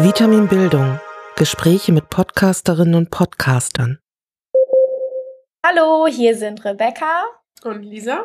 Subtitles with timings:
[0.00, 1.00] Vitamin Bildung.
[1.34, 3.98] Gespräche mit Podcasterinnen und Podcastern.
[5.66, 7.24] Hallo, hier sind Rebecca
[7.64, 8.24] und Lisa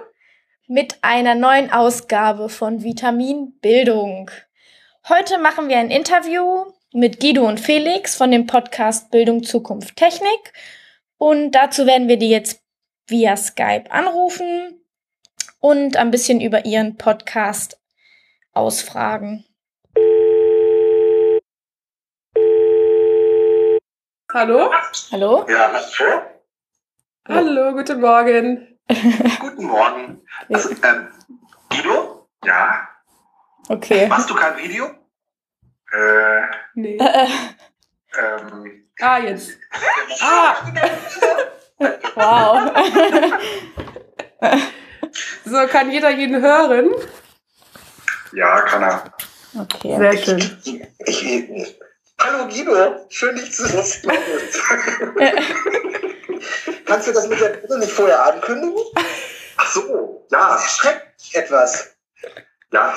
[0.67, 4.29] mit einer neuen Ausgabe von Vitamin Bildung.
[5.09, 10.53] Heute machen wir ein Interview mit Guido und Felix von dem Podcast Bildung Zukunft Technik
[11.17, 12.61] und dazu werden wir die jetzt
[13.07, 14.79] via Skype anrufen
[15.59, 17.81] und ein bisschen über ihren Podcast
[18.51, 19.43] ausfragen.
[24.33, 24.71] Hallo?
[25.11, 25.45] Hallo?
[25.47, 26.21] Ja, hallo?
[27.27, 28.79] Hallo, guten Morgen.
[29.39, 30.21] Guten Morgen.
[30.51, 31.07] Also, ähm,
[31.69, 32.27] Guido?
[32.43, 32.87] Ja.
[33.69, 34.07] Okay.
[34.07, 34.87] Machst du kein Video?
[35.91, 36.41] Äh,
[36.75, 36.97] Nee.
[38.17, 39.51] ähm, Ah, jetzt.
[40.21, 40.55] Ah,
[42.15, 42.71] Wow.
[45.45, 46.91] so kann jeder jeden hören.
[48.33, 49.13] ja, kann er.
[49.59, 49.97] Okay.
[49.97, 50.39] Sehr schön.
[51.05, 51.79] Ich, ich,
[52.23, 54.11] hallo Guido, schön dich zu sehen.
[56.85, 58.77] Kannst du das mit der Brille nicht vorher ankündigen?
[59.57, 60.57] Ach so, ja.
[60.59, 61.95] Schreckt etwas.
[62.71, 62.93] Ja,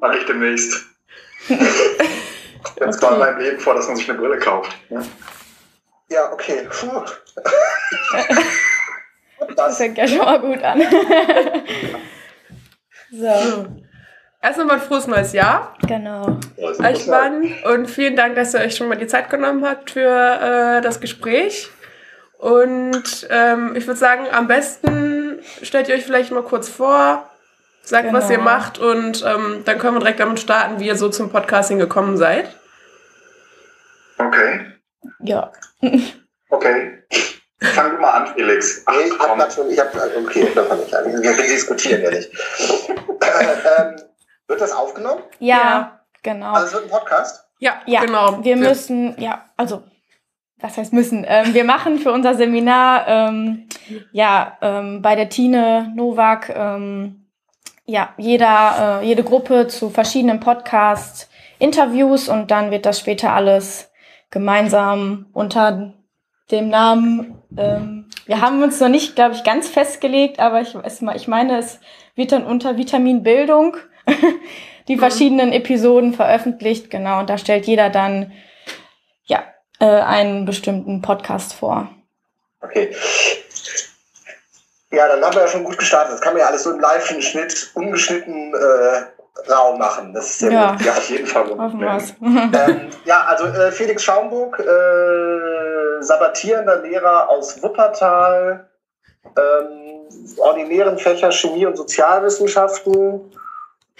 [0.00, 0.84] mache ich demnächst.
[1.48, 3.02] Jetzt Okay.
[3.02, 4.76] war mein Leben vor, dass man sich eine Brille kauft.
[4.90, 5.00] Ja,
[6.08, 6.68] ja okay.
[6.70, 7.02] Puh.
[9.54, 10.80] Das fängt ja schon mal gut an.
[13.10, 13.66] so, So.
[14.42, 16.38] Erst nochmal ein frohes neues Jahr genau.
[16.58, 20.00] euch beiden und vielen Dank, dass ihr euch schon mal die Zeit genommen habt für
[20.78, 21.70] äh, das Gespräch.
[22.38, 27.28] Und ähm, ich würde sagen, am besten stellt ihr euch vielleicht mal kurz vor,
[27.82, 28.50] sagt, was ihr Genau.
[28.50, 32.16] macht und ähm, dann können wir direkt damit starten, wie ihr so zum Podcasting gekommen
[32.16, 32.54] seid.
[34.18, 34.72] Okay.
[35.20, 35.50] Ja.
[36.50, 37.02] Okay.
[37.60, 38.82] Fang du mal an, Felix.
[38.86, 41.22] Ach, Nee, ich hab natürlich, ich hab, okay, da fange ich an.
[41.22, 42.30] Wir diskutieren ja nicht.
[43.20, 43.96] äh, ähm,
[44.48, 45.22] wird das aufgenommen?
[45.38, 46.00] Ja, Ja.
[46.22, 46.52] genau.
[46.52, 47.44] Also es wird ein Podcast?
[47.58, 48.44] Ja, Ja, genau.
[48.44, 49.82] wir müssen, ja, also,
[50.58, 51.24] was heißt müssen?
[51.28, 53.68] Ähm, wir machen für unser Seminar, ähm,
[54.12, 57.26] ja, ähm, bei der Tine Nowak, ähm,
[57.84, 61.28] ja, jeder, äh, jede Gruppe zu verschiedenen Podcasts
[61.58, 63.90] Interviews und dann wird das später alles
[64.30, 65.94] gemeinsam unter
[66.50, 71.00] dem Namen, ähm, wir haben uns noch nicht, glaube ich, ganz festgelegt, aber ich, es,
[71.14, 71.80] ich meine, es
[72.16, 73.76] wird dann unter Vitamin Bildung
[74.88, 78.32] die verschiedenen Episoden veröffentlicht, genau, und da stellt jeder dann,
[79.24, 79.42] ja,
[79.80, 81.88] äh, einen bestimmten Podcast vor.
[82.60, 82.94] Okay.
[84.92, 86.14] Ja, dann haben wir ja schon gut gestartet.
[86.14, 90.14] Das kann man ja alles so im Live-Schnitt, ungeschnitten äh, Raum machen.
[90.14, 90.72] Das ist Ja.
[90.72, 90.82] gut.
[90.82, 91.50] Ja, auf jeden Fall.
[91.50, 92.14] Hoffen wir's.
[92.22, 98.68] Ähm, ja, also äh, Felix Schaumburg, äh, sabbatierender Lehrer aus Wuppertal,
[99.36, 100.06] ähm,
[100.38, 103.32] ordinären Fächer Chemie und Sozialwissenschaften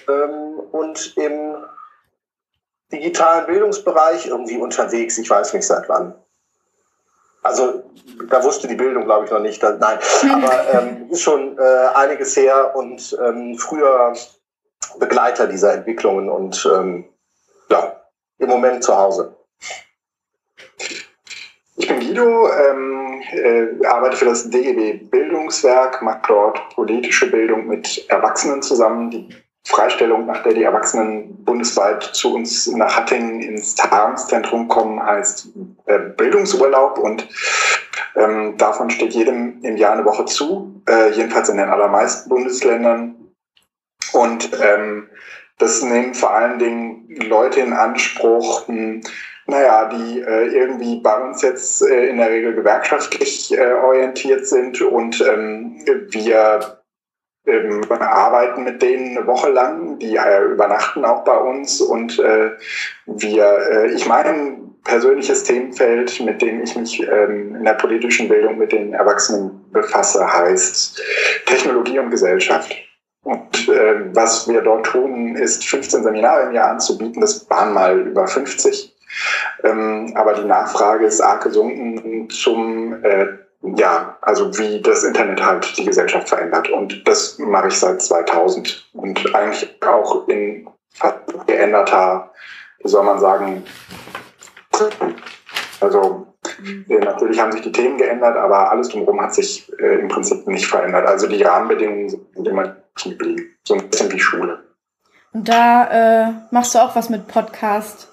[0.08, 1.56] und im
[2.92, 6.14] digitalen Bildungsbereich irgendwie unterwegs, ich weiß nicht seit wann.
[7.42, 7.84] Also
[8.28, 9.62] da wusste die Bildung, glaube ich, noch nicht.
[9.62, 9.98] Da, nein,
[10.32, 14.14] aber ähm, ist schon äh, einiges her und ähm, früher
[14.98, 17.04] Begleiter dieser Entwicklungen und ähm,
[17.68, 18.00] ja,
[18.38, 19.36] im Moment zu Hause.
[21.76, 28.08] Ich bin Guido, ähm, äh, arbeite für das DGB Bildungswerk, mache dort politische Bildung mit
[28.08, 29.10] Erwachsenen zusammen.
[29.10, 29.28] Die
[29.66, 35.48] Freistellung, nach der die Erwachsenen bundesweit zu uns nach Hattingen ins Tagungszentrum kommen, heißt
[35.86, 37.26] äh, Bildungsurlaub und
[38.14, 43.16] ähm, davon steht jedem im Jahr eine Woche zu, äh, jedenfalls in den allermeisten Bundesländern.
[44.12, 45.08] Und ähm,
[45.58, 49.00] das nehmen vor allen Dingen Leute in Anspruch, mh,
[49.46, 54.80] naja, die äh, irgendwie bei uns jetzt äh, in der Regel gewerkschaftlich äh, orientiert sind
[54.80, 56.82] und ähm, wir
[57.46, 62.50] ähm, arbeiten mit denen eine Woche lang, die äh, übernachten auch bei uns und äh,
[63.06, 68.58] wir, äh, ich mein persönliches Themenfeld, mit dem ich mich ähm, in der politischen Bildung
[68.58, 71.02] mit den Erwachsenen befasse, heißt
[71.46, 72.74] Technologie und Gesellschaft.
[73.22, 77.20] Und äh, was wir dort tun, ist 15 Seminare im Jahr anzubieten.
[77.20, 78.94] Das waren mal über 50.
[79.64, 83.26] Ähm, aber die Nachfrage ist arg gesunken zum, äh,
[83.74, 86.68] ja, also wie das Internet halt die Gesellschaft verändert.
[86.68, 90.68] Und das mache ich seit 2000 und eigentlich auch in
[91.46, 92.30] geänderter,
[92.82, 93.64] wie soll man sagen,
[95.80, 96.26] also
[96.88, 100.46] äh, natürlich haben sich die Themen geändert, aber alles drumherum hat sich äh, im Prinzip
[100.46, 101.06] nicht verändert.
[101.06, 103.56] Also die Rahmenbedingungen sind immer geblieben.
[103.64, 104.64] So ein bisschen wie Schule.
[105.32, 108.08] Und da äh, machst du auch was mit Podcast,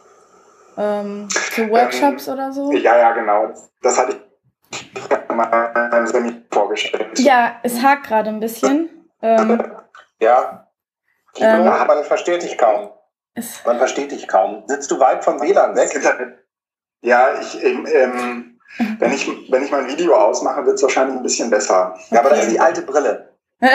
[0.77, 2.71] ähm, so Workshops oder so?
[2.73, 3.53] Ja, ja, genau.
[3.81, 4.17] Das hatte
[4.71, 4.83] ich
[5.29, 7.19] in Seminar vorgestellt.
[7.19, 8.89] Ja, es hakt gerade ein bisschen.
[9.21, 9.61] Ähm,
[10.19, 10.67] Ja,
[11.37, 11.67] Ähm.
[11.67, 12.89] aber man versteht dich kaum.
[13.65, 14.63] Man versteht dich kaum.
[14.67, 15.89] Sitzt du weit vom WLAN weg?
[17.01, 18.59] Ja, ich, ähm,
[18.99, 21.95] wenn ich, wenn ich mein Video ausmache, wird es wahrscheinlich ein bisschen besser.
[22.11, 23.29] Ja, aber das ist die alte Brille.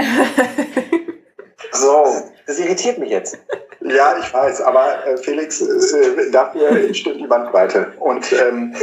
[1.72, 2.06] So,
[2.46, 3.36] Das irritiert mich jetzt.
[3.80, 7.92] ja, ich weiß, aber äh, Felix, äh, dafür stimmt die Bandbreite.
[7.98, 8.74] Und ähm,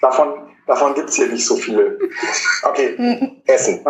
[0.00, 1.98] davon, davon gibt's hier nicht so viele.
[2.62, 2.96] Okay,
[3.46, 3.80] Essen.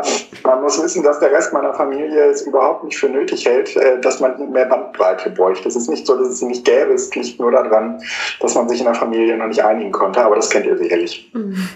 [0.42, 4.00] Man muss wissen, dass der Rest meiner Familie es überhaupt nicht für nötig hält, äh,
[4.00, 5.68] dass man mehr Bandbreite bräuchte.
[5.68, 6.94] Es ist nicht so, dass es sie nicht gäbe.
[6.94, 8.02] Es liegt nur daran,
[8.40, 10.24] dass man sich in der Familie noch nicht einigen konnte.
[10.24, 11.30] Aber das kennt ihr sicherlich.
[11.34, 11.68] Ähm,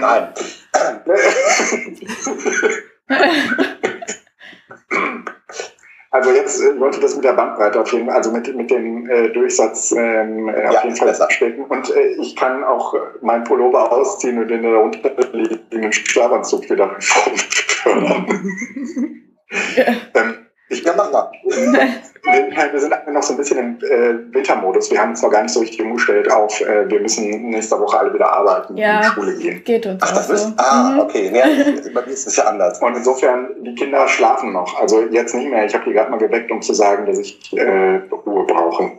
[0.00, 0.28] Nein.
[6.16, 9.06] Also jetzt äh, wollte das mit der Bandbreite auf jeden Fall, also mit, mit dem
[9.10, 11.24] äh, Durchsatz ähm, äh, Ja, auf jeden Fall besser.
[11.24, 11.64] abstecken.
[11.66, 16.96] Und äh, ich kann auch äh, mein Pullover ausziehen und den darunter liegenden Schlafanzug wieder
[17.00, 18.26] fördern.
[20.14, 20.34] ähm,
[20.70, 21.30] ich Ja, mach mal.
[22.26, 24.90] wir, wir sind noch so ein bisschen im äh, Wintermodus.
[24.90, 27.98] Wir haben uns noch gar nicht so richtig umgestellt auf, äh, wir müssen nächste Woche
[27.98, 28.96] alle wieder arbeiten Ja.
[28.96, 29.64] und in die Schule gehen.
[29.64, 30.42] Geht uns Ach, das auch ist.
[30.42, 30.52] so.
[30.56, 31.00] Ah, Mhm.
[31.00, 31.30] okay.
[31.32, 32.80] Nee, bei mir ist es ja anders.
[32.80, 34.80] Und insofern, die Kinder schlafen noch.
[34.80, 35.64] Also jetzt nicht mehr.
[35.64, 38.92] Ich habe die gerade mal geweckt, um zu sagen, dass ich äh, Ruhe brauche.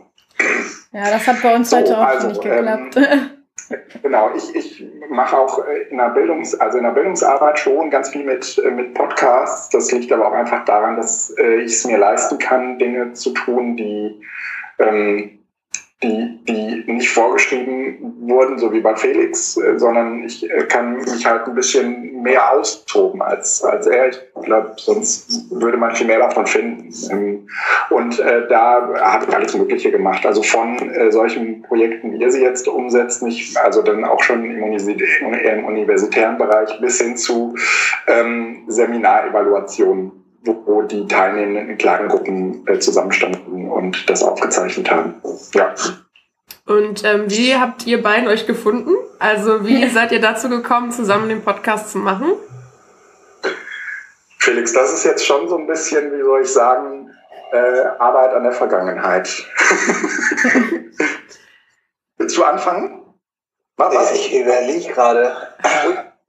[0.92, 2.96] Ja, das hat bei uns So, heute auch also, nicht geklappt.
[4.02, 8.10] Genau, ich, ich mache auch äh, in der Bildungs, also in der Bildungsarbeit schon ganz
[8.10, 9.68] viel mit, äh, mit Podcasts.
[9.68, 13.32] Das liegt aber auch einfach daran, dass äh, ich es mir leisten kann, Dinge zu
[13.32, 14.22] tun, die,
[14.78, 15.37] ähm,
[16.02, 21.26] die, die nicht vorgeschrieben wurden, so wie bei Felix, äh, sondern ich äh, kann mich
[21.26, 24.10] halt ein bisschen mehr austoben als, als er.
[24.10, 27.48] Ich glaube, sonst würde man viel mehr davon finden.
[27.90, 30.24] Und äh, da habe ich alles Mögliche gemacht.
[30.24, 34.44] Also von äh, solchen Projekten, wie ihr sie jetzt umsetzt, nicht, also dann auch schon
[34.44, 37.56] im, im universitären Bereich bis hin zu
[38.06, 40.12] ähm, Seminarevaluationen,
[40.44, 43.37] wo, wo die Teilnehmenden in kleinen Gruppen äh, zusammenstanden
[43.70, 45.14] und das aufgezeichnet haben.
[45.54, 45.74] Ja.
[46.66, 48.94] Und ähm, wie habt ihr beiden euch gefunden?
[49.18, 52.32] Also wie seid ihr dazu gekommen, zusammen den Podcast zu machen?
[54.38, 57.10] Felix, das ist jetzt schon so ein bisschen, wie soll ich sagen,
[57.52, 59.28] äh, Arbeit an der Vergangenheit.
[62.18, 63.04] Willst du anfangen?
[63.76, 64.12] Mach Was?
[64.12, 65.34] Ich überlege gerade.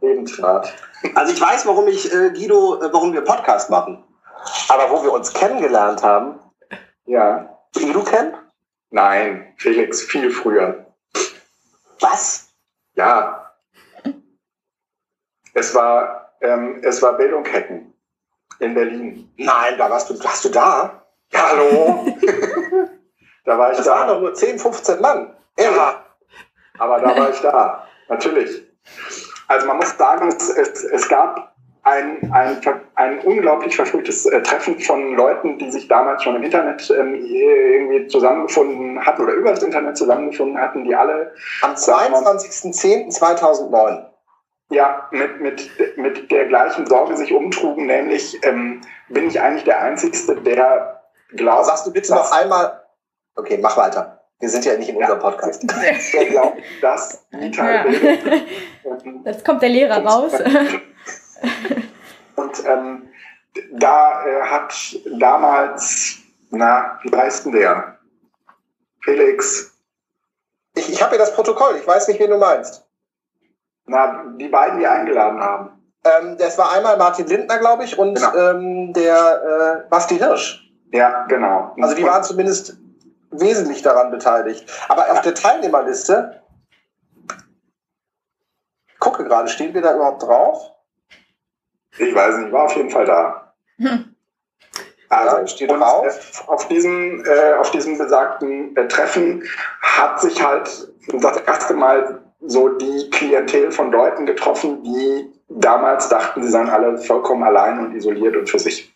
[0.02, 0.74] Lebensrat.
[1.16, 4.04] Also ich weiß, warum ich äh, Guido, äh, warum wir Podcast machen.
[4.70, 6.40] Aber wo wir uns kennengelernt haben,
[7.06, 7.57] Ja.
[7.74, 8.36] Kennt?
[8.92, 10.86] Nein, Felix, viel früher.
[12.00, 12.50] Was?
[12.94, 13.54] Ja.
[15.54, 17.94] Es war, ähm, es war Bildung hacken
[18.60, 19.31] in Berlin.
[19.38, 21.04] Nein, da warst du, warst du da?
[21.31, 22.06] Ja, hallo.
[23.45, 23.92] da war ich Das da.
[23.92, 25.36] waren doch nur 10, 15 Mann.
[25.57, 26.06] Ja,
[26.78, 28.63] aber da war ich da, natürlich.
[29.48, 31.56] Also man muss sagen, es, es, es gab
[31.90, 32.58] ein, ein,
[32.96, 38.08] ein unglaublich verfrühtes äh, Treffen von Leuten, die sich damals schon im Internet ähm, irgendwie
[38.08, 41.76] zusammengefunden hatten oder über das Internet zusammengefunden hatten, die alle Am
[42.84, 44.06] 22.10.2009.
[44.72, 49.82] ja mit, mit, mit der gleichen Sorge sich umtrugen, nämlich ähm, bin ich eigentlich der
[49.82, 51.02] Einzige, der
[51.36, 52.84] glaubt, Sagst du bitte dass- noch einmal.
[53.36, 54.16] Okay, mach weiter.
[54.42, 55.64] Wir sind ja nicht in unserem Podcast.
[56.14, 57.84] der glaubt, dass digitale Ja.
[57.84, 58.10] Bildung
[59.06, 60.32] ähm, Jetzt kommt der Lehrer raus.
[62.36, 63.08] Und ähm,
[63.74, 64.74] da äh, hat
[65.20, 66.18] damals,
[66.52, 67.98] na, wie heißt denn der?
[69.04, 69.72] Felix,
[70.76, 72.86] Ich, ich habe hier das Protokoll, ich weiß nicht, wen du meinst.
[73.86, 75.72] na, die beiden, die eingeladen haben.
[76.06, 78.36] Ähm, das war einmal Martin Lindner, glaube ich, und Genau.
[78.36, 80.66] ähm, der äh, Basti Hirsch.
[80.92, 81.76] Ja, genau.
[81.81, 82.78] Also die waren zumindest
[83.31, 84.72] wesentlich daran beteiligt.
[84.88, 86.42] Aber auf der Teilnehmerliste,
[89.00, 90.72] gucke gerade, stehen wir da überhaupt drauf?
[91.98, 93.54] Ich weiß nicht, war auf jeden Fall da.
[95.10, 96.06] Also, Ja, steht und, drauf.
[96.06, 99.44] äh, auf diesem, äh, auf diesem besagten äh, Treffen
[99.81, 106.44] hat sich halt das erste Mal so die Klientel von Leuten getroffen, die damals dachten,
[106.44, 108.94] sie seien alle vollkommen allein und isoliert und für sich.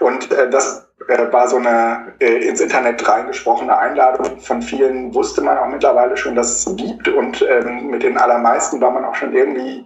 [0.00, 4.40] Und äh, das äh, war so eine äh, ins Internet reingesprochene Einladung.
[4.40, 7.06] Von vielen wusste man auch mittlerweile schon, dass es gibt.
[7.08, 9.84] Und ähm, mit den allermeisten war man auch schon irgendwie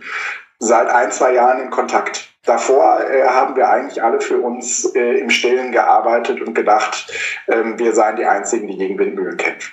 [0.58, 2.30] seit ein, zwei Jahren in Kontakt.
[2.44, 7.12] Davor äh, haben wir eigentlich alle für uns äh, im Stillen gearbeitet und gedacht,
[7.48, 9.72] ähm, wir seien die Einzigen, die gegen Windmühlen kämpfen.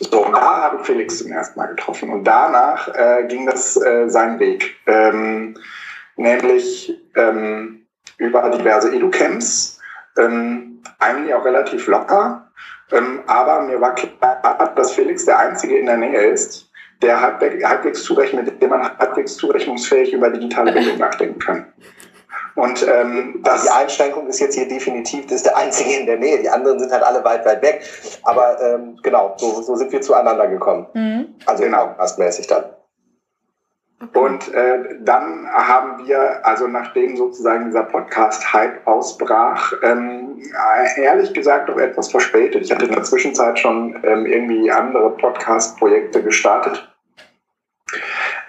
[0.00, 2.10] So, und da habe ich Felix zum ersten Mal getroffen.
[2.10, 4.76] Und danach äh, ging das äh, seinen Weg.
[4.86, 5.56] Ähm,
[6.16, 7.86] nämlich ähm,
[8.18, 9.78] über diverse Educamps,
[10.18, 12.50] ähm, eigentlich auch relativ locker.
[12.92, 16.69] Ähm, aber mir war klar, dass Felix der Einzige in der Nähe ist,
[17.02, 21.66] der halbwegs, halbwegs zurechnet, mit dem man halbwegs zurechnungsfähig über digitale Bildung nachdenken kann.
[22.56, 26.18] Und ähm, das die Einschränkung ist jetzt hier definitiv, das ist der einzige in der
[26.18, 26.38] Nähe.
[26.38, 27.82] Die anderen sind halt alle weit, weit weg.
[28.24, 30.86] Aber ähm, genau, so, so sind wir zueinander gekommen.
[30.94, 31.34] Mhm.
[31.46, 32.64] Also genau, erstmäßig dann.
[34.14, 40.42] Und äh, dann haben wir, also nachdem sozusagen dieser Podcast-Hype ausbrach, ähm,
[40.96, 42.62] ehrlich gesagt auch etwas verspätet.
[42.62, 46.89] Ich hatte in der Zwischenzeit schon ähm, irgendwie andere Podcast-Projekte gestartet.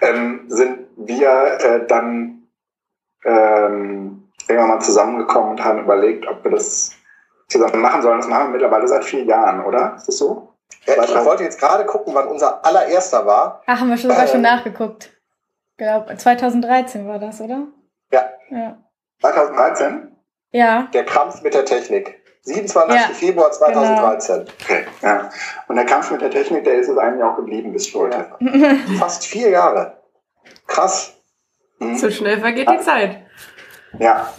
[0.00, 2.48] Ähm, sind wir äh, dann
[3.24, 6.92] ähm, irgendwann mal zusammengekommen und haben überlegt, ob wir das
[7.48, 8.18] zusammen machen sollen.
[8.18, 9.94] Das machen wir mittlerweile seit vier Jahren, oder?
[9.96, 10.54] Ist das so?
[10.86, 13.62] Ja, ich wollte jetzt gerade gucken, wann unser allererster war.
[13.66, 15.12] Ach, haben wir schon sogar äh, schon nachgeguckt
[15.82, 17.66] glaube, 2013 war das, oder?
[18.10, 18.30] Ja.
[18.50, 18.78] ja.
[19.20, 20.16] 2013?
[20.52, 20.88] Ja.
[20.92, 22.21] Der Kampf mit der Technik.
[22.42, 22.94] 27.
[22.94, 24.34] Ja, Februar 2013.
[24.36, 24.50] Genau.
[24.60, 25.30] Okay, ja.
[25.68, 28.30] Und der Kampf mit der Technik, der ist es eigentlich auch geblieben bis heute.
[28.40, 28.76] Ja.
[28.98, 29.98] Fast vier Jahre.
[30.66, 31.14] Krass.
[31.78, 31.96] Mhm.
[31.96, 33.18] So schnell vergeht die Zeit.
[33.98, 34.32] Ja,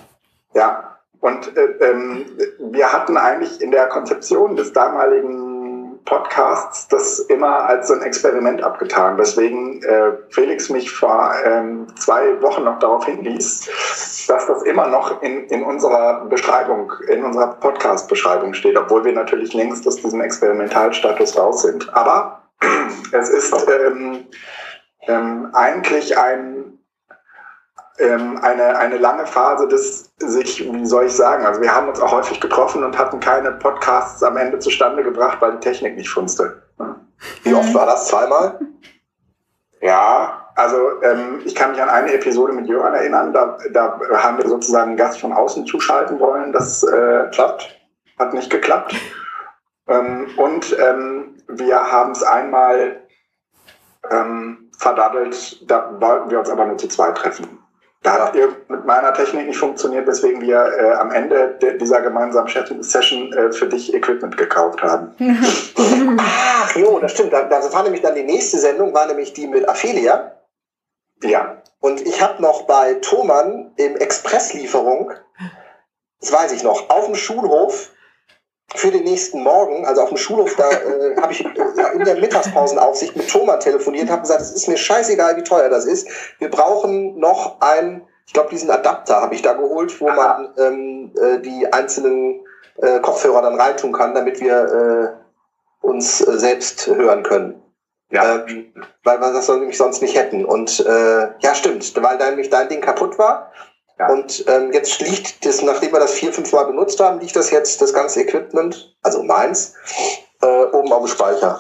[0.54, 0.98] ja.
[1.22, 2.26] Und äh, ähm,
[2.60, 5.53] wir hatten eigentlich in der Konzeption des damaligen
[6.06, 12.42] Podcasts das immer als so ein Experiment abgetan, weswegen äh, Felix mich vor ähm, zwei
[12.42, 13.70] Wochen noch darauf hinwies,
[14.28, 19.54] dass das immer noch in, in unserer Beschreibung, in unserer Podcast-Beschreibung steht, obwohl wir natürlich
[19.54, 21.94] längst aus diesem Experimentalstatus raus sind.
[21.96, 22.44] Aber
[23.12, 24.26] es ist ähm,
[25.08, 26.80] ähm, eigentlich ein
[28.00, 32.00] ähm, eine, eine lange Phase des sich, wie soll ich sagen, also wir haben uns
[32.00, 36.10] auch häufig getroffen und hatten keine Podcasts am Ende zustande gebracht, weil die Technik nicht
[36.10, 36.64] funzte.
[37.44, 38.08] Wie oft war das?
[38.08, 38.60] Zweimal?
[39.82, 44.38] Ja, also ähm, ich kann mich an eine Episode mit Jörn erinnern, da, da haben
[44.38, 47.80] wir sozusagen einen Gast von außen zuschalten wollen, das äh, klappt,
[48.20, 48.96] hat nicht geklappt.
[49.88, 53.02] Ähm, und ähm, wir haben es einmal
[54.10, 57.63] ähm, verdaddelt, da wollten wir uns aber nur zu zweit treffen.
[58.04, 63.32] Da hat mit meiner Technik nicht funktioniert, weswegen wir äh, am Ende dieser gemeinsamen Session
[63.32, 65.16] äh, für dich Equipment gekauft haben.
[66.20, 67.32] Ach, jo, das stimmt.
[67.32, 70.34] Da, das war nämlich dann die nächste Sendung, war nämlich die mit Aphelia.
[71.22, 71.62] Ja.
[71.80, 75.14] Und ich habe noch bei Thomann im Expresslieferung,
[76.20, 77.93] das weiß ich noch, auf dem Schulhof
[78.76, 83.16] für den nächsten Morgen, also auf dem Schulhof, da äh, habe ich in der Mittagspausenaufsicht
[83.16, 86.08] mit Thomas telefoniert, habe gesagt, es ist mir scheißegal, wie teuer das ist.
[86.40, 91.12] Wir brauchen noch ein, ich glaube, diesen Adapter habe ich da geholt, wo man ähm,
[91.22, 92.42] äh, die einzelnen
[92.82, 95.20] äh, Kopfhörer dann reintun kann, damit wir
[95.84, 97.62] äh, uns äh, selbst hören können.
[98.12, 98.46] Ja.
[98.48, 100.46] Ähm, weil wir das nämlich sonst nicht hätten.
[100.46, 103.52] Und äh, ja, stimmt, weil nämlich dein Ding kaputt war
[104.08, 104.14] ja.
[104.14, 107.52] Und ähm, jetzt liegt das, nachdem wir das vier, fünf Mal benutzt haben, liegt das
[107.52, 109.74] jetzt, das ganze Equipment, also meins,
[110.42, 111.60] äh, oben auf dem Speicher.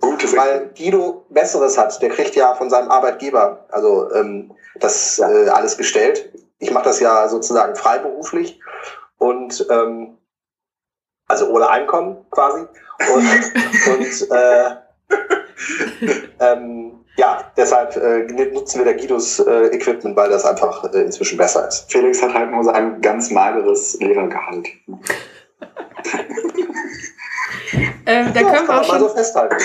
[0.00, 5.48] Gutes Weil Guido Besseres hat, der kriegt ja von seinem Arbeitgeber also ähm, das äh,
[5.48, 6.32] alles gestellt.
[6.58, 8.60] Ich mache das ja sozusagen freiberuflich
[9.18, 10.18] und ähm,
[11.28, 12.66] also ohne Einkommen quasi.
[13.14, 13.26] Und,
[13.94, 14.76] und äh,
[16.40, 21.36] ähm, ja, deshalb äh, nutzen wir der Guidos äh, Equipment, weil das einfach äh, inzwischen
[21.36, 21.90] besser ist.
[21.92, 24.68] Felix hat halt nur sein ganz mageres Lehrergehalt.
[28.06, 29.56] ähm, da ja, können wir auch schon, so festhalten.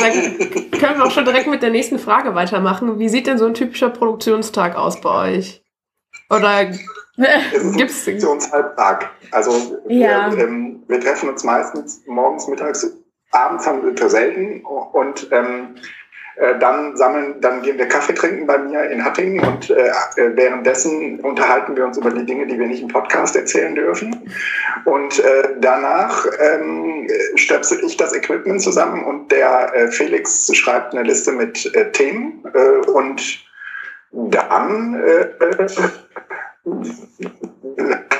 [0.00, 2.98] da können wir auch schon direkt mit der nächsten Frage weitermachen.
[2.98, 5.62] Wie sieht denn so ein typischer Produktionstag aus bei euch?
[6.30, 9.10] Oder gibt es Produktionshalbtag?
[9.30, 10.34] Also ja.
[10.34, 12.90] wir, ähm, wir treffen uns meistens morgens, mittags,
[13.30, 15.80] abends haben wir selten und ähm, äh,
[16.58, 21.20] dann sammeln, dann gehen wir Kaffee trinken bei mir in Hattingen und äh, äh, währenddessen
[21.20, 24.30] unterhalten wir uns über die Dinge, die wir nicht im Podcast erzählen dürfen.
[24.84, 31.02] Und äh, danach ähm, stöpsel ich das Equipment zusammen und der äh, Felix schreibt eine
[31.02, 33.22] Liste mit äh, Themen äh, und
[34.12, 35.28] dann äh,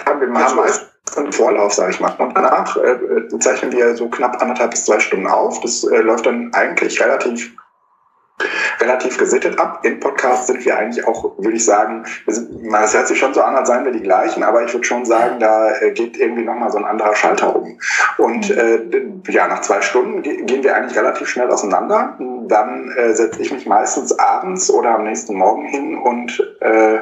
[0.06, 2.14] haben wir meist einen Vorlauf, sage ich mal.
[2.18, 5.60] Und danach äh, zeichnen wir so knapp anderthalb bis zwei Stunden auf.
[5.60, 7.54] Das äh, läuft dann eigentlich relativ
[8.80, 9.80] relativ gesittet ab.
[9.84, 13.54] Im Podcast sind wir eigentlich auch, würde ich sagen, es hört sich schon so an,
[13.54, 16.70] als seien wir die gleichen, aber ich würde schon sagen, da äh, geht irgendwie nochmal
[16.70, 17.78] so ein anderer Schalter um.
[18.18, 19.22] Und mhm.
[19.26, 22.18] äh, ja, nach zwei Stunden gehen wir eigentlich relativ schnell auseinander.
[22.48, 26.98] Dann äh, setze ich mich meistens abends oder am nächsten Morgen hin und äh,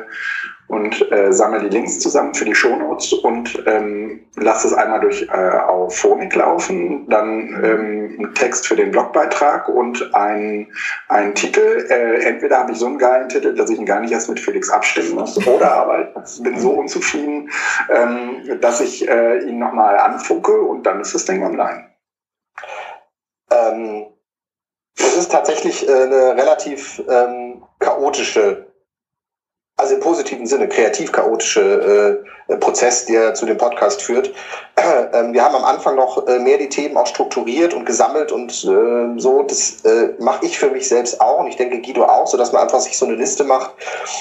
[0.90, 5.22] und äh, sammle die Links zusammen für die Shownotes und ähm, lasse es einmal durch
[5.22, 10.72] äh, auf Phonic laufen, dann ähm, einen Text für den Blogbeitrag und ein,
[11.08, 11.86] ein Titel.
[11.88, 14.40] Äh, entweder habe ich so einen geilen Titel, dass ich ihn gar nicht erst mit
[14.40, 17.50] Felix abstimmen muss, oder aber ich bin so unzufrieden,
[17.88, 21.86] ähm, dass ich äh, ihn nochmal anfunke und dann ist das Ding online.
[23.52, 24.06] Ähm,
[24.98, 28.69] es ist tatsächlich äh, eine relativ ähm, chaotische
[29.80, 34.32] also im positiven Sinne, kreativ-chaotische äh, Prozess, der zu dem Podcast führt.
[35.12, 38.64] Ähm, wir haben am Anfang noch äh, mehr die Themen auch strukturiert und gesammelt und
[38.64, 39.42] äh, so.
[39.42, 42.52] Das äh, mache ich für mich selbst auch und ich denke Guido auch, so dass
[42.52, 43.72] man einfach sich so eine Liste macht,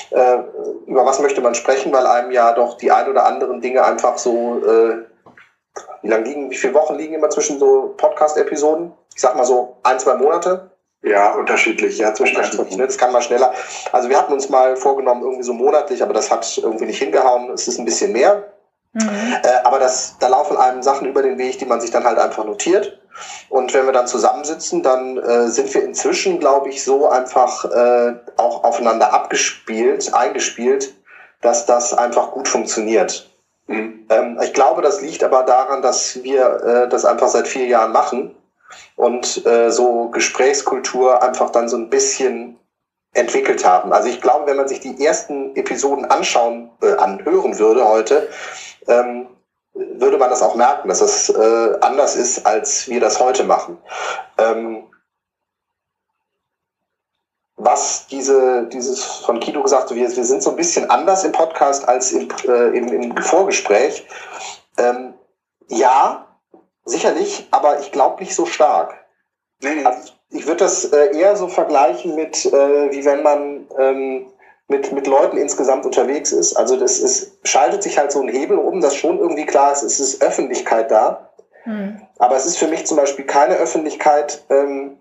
[0.10, 0.38] äh,
[0.86, 4.18] über was möchte man sprechen, weil einem ja doch die ein oder anderen Dinge einfach
[4.18, 5.06] so, äh,
[6.01, 8.92] wie lange liegen, wie viele Wochen liegen immer zwischen so Podcast-Episoden?
[9.16, 10.68] Ich sag mal so ein, zwei Monate.
[11.01, 12.86] Ja, unterschiedlich, ja, zwischen Unterschiedlich, ne?
[12.86, 13.53] Das kann mal schneller.
[13.94, 17.51] Also wir hatten uns mal vorgenommen, irgendwie so monatlich, aber das hat irgendwie nicht hingehauen.
[17.51, 18.51] Es ist ein bisschen mehr.
[18.94, 19.10] Mhm.
[19.44, 22.20] Äh, aber das, da laufen einem Sachen über den Weg, die man sich dann halt
[22.20, 23.00] einfach notiert.
[23.50, 28.15] Und wenn wir dann zusammensitzen, dann äh, sind wir inzwischen, glaube ich, so einfach äh,
[28.38, 30.94] auch aufeinander abgespielt, eingespielt,
[31.41, 33.29] dass das einfach gut funktioniert.
[33.68, 34.06] Mhm.
[34.10, 37.94] Ähm, ich glaube, das liegt aber daran, dass wir äh, das einfach seit vier Jahren
[37.94, 38.36] machen
[38.95, 42.59] und äh, so Gesprächskultur einfach dann so ein bisschen
[43.13, 43.91] entwickelt haben.
[43.91, 48.29] Also ich glaube, wenn man sich die ersten Episoden anschauen, äh, anhören würde heute,
[48.88, 49.27] ähm,
[49.73, 53.77] würde man das auch merken, dass das äh, anders ist, als wir das heute machen.
[54.38, 54.83] Ähm,
[57.55, 61.88] was diese, dieses von Kido gesagt, wir, wir sind so ein bisschen anders im Podcast
[61.88, 64.07] als im, äh, im, im Vorgespräch.
[64.77, 65.13] Ähm,
[65.67, 66.25] ja,
[66.89, 68.96] sicherlich, aber ich glaube nicht so stark.
[69.62, 69.84] Nee.
[69.84, 74.27] Also ich würde das äh, eher so vergleichen mit, äh, wie wenn man ähm,
[74.67, 76.55] mit, mit Leuten insgesamt unterwegs ist.
[76.55, 79.81] Also das ist, schaltet sich halt so ein Hebel um, dass schon irgendwie klar ist,
[79.81, 81.31] es ist Öffentlichkeit da.
[81.63, 82.01] Hm.
[82.19, 84.98] Aber es ist für mich zum Beispiel keine Öffentlichkeit, ähm,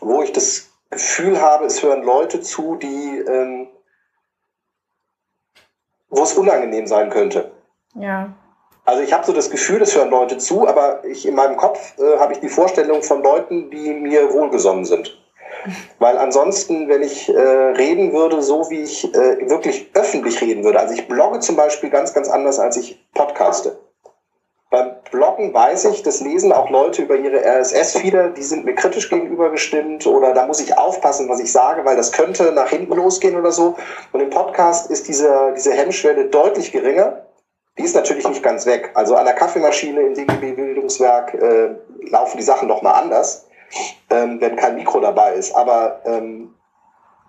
[0.00, 3.68] wo ich das Gefühl habe, es hören Leute zu, die, ähm,
[6.08, 7.52] wo es unangenehm sein könnte.
[7.94, 8.34] Ja.
[8.88, 11.92] Also ich habe so das Gefühl, es hören Leute zu, aber ich, in meinem Kopf
[11.98, 15.14] äh, habe ich die Vorstellung von Leuten, die mir wohlgesonnen sind.
[15.98, 20.80] Weil ansonsten, wenn ich äh, reden würde, so wie ich äh, wirklich öffentlich reden würde,
[20.80, 23.78] also ich blogge zum Beispiel ganz, ganz anders, als ich podcaste.
[24.70, 29.10] Beim Bloggen weiß ich, das lesen auch Leute über ihre RSS-Feeder, die sind mir kritisch
[29.10, 33.36] gegenübergestimmt oder da muss ich aufpassen, was ich sage, weil das könnte nach hinten losgehen
[33.36, 33.76] oder so.
[34.12, 37.27] Und im Podcast ist diese, diese Hemmschwelle deutlich geringer
[37.78, 38.90] die ist natürlich nicht ganz weg.
[38.94, 41.76] Also an der Kaffeemaschine im DGB-Bildungswerk äh,
[42.10, 43.46] laufen die Sachen noch mal anders,
[44.10, 45.54] ähm, wenn kein Mikro dabei ist.
[45.54, 46.54] Aber ähm,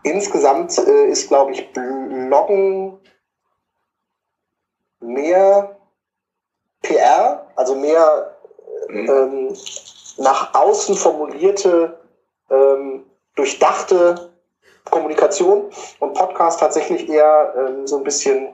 [0.03, 2.99] insgesamt äh, ist, glaube ich, Bloggen
[4.99, 5.77] mehr
[6.81, 8.35] PR, also mehr
[8.87, 9.09] mhm.
[9.09, 9.57] ähm,
[10.17, 11.99] nach außen formulierte,
[12.49, 14.31] ähm, durchdachte
[14.89, 18.53] Kommunikation und Podcast tatsächlich eher ähm, so ein bisschen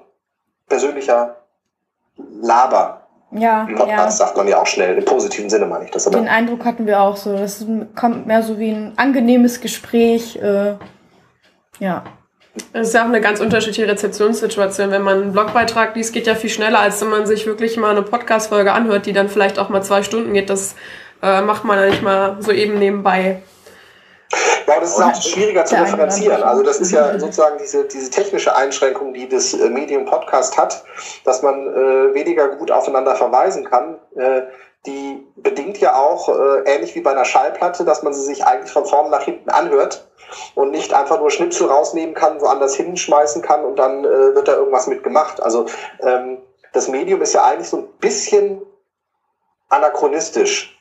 [0.67, 1.37] persönlicher
[2.41, 3.01] Laber.
[3.31, 4.25] Ja, Podcast ja.
[4.25, 4.97] sagt man ja auch schnell.
[4.97, 6.17] Im positiven Sinne meine ich das aber.
[6.17, 7.35] Den Eindruck hatten wir auch so.
[7.37, 10.37] Das kommt mehr so wie ein angenehmes Gespräch.
[10.37, 10.75] Äh,
[11.79, 12.03] ja.
[12.71, 14.91] Es ist ja auch eine ganz unterschiedliche Rezeptionssituation.
[14.91, 17.91] Wenn man einen Blogbeitrag liest, geht ja viel schneller, als wenn man sich wirklich mal
[17.91, 20.49] eine Podcast-Folge anhört, die dann vielleicht auch mal zwei Stunden geht.
[20.49, 20.75] Das
[21.21, 23.41] äh, macht man ja nicht mal so eben nebenbei.
[24.67, 26.41] Ja, das ist auch schwieriger zu differenzieren.
[26.43, 30.83] Also das ist ja sozusagen diese, diese technische Einschränkung, die das äh, Medium Podcast hat,
[31.23, 33.99] dass man äh, weniger gut aufeinander verweisen kann.
[34.15, 34.43] Äh,
[34.85, 38.71] die bedingt ja auch, äh, ähnlich wie bei einer Schallplatte, dass man sie sich eigentlich
[38.71, 40.07] von vorn nach hinten anhört
[40.55, 44.55] und nicht einfach nur Schnipsel rausnehmen kann, woanders hinschmeißen kann und dann äh, wird da
[44.55, 45.41] irgendwas mitgemacht.
[45.41, 45.65] Also
[46.01, 46.39] ähm,
[46.73, 48.61] das Medium ist ja eigentlich so ein bisschen
[49.69, 50.71] anachronistisch.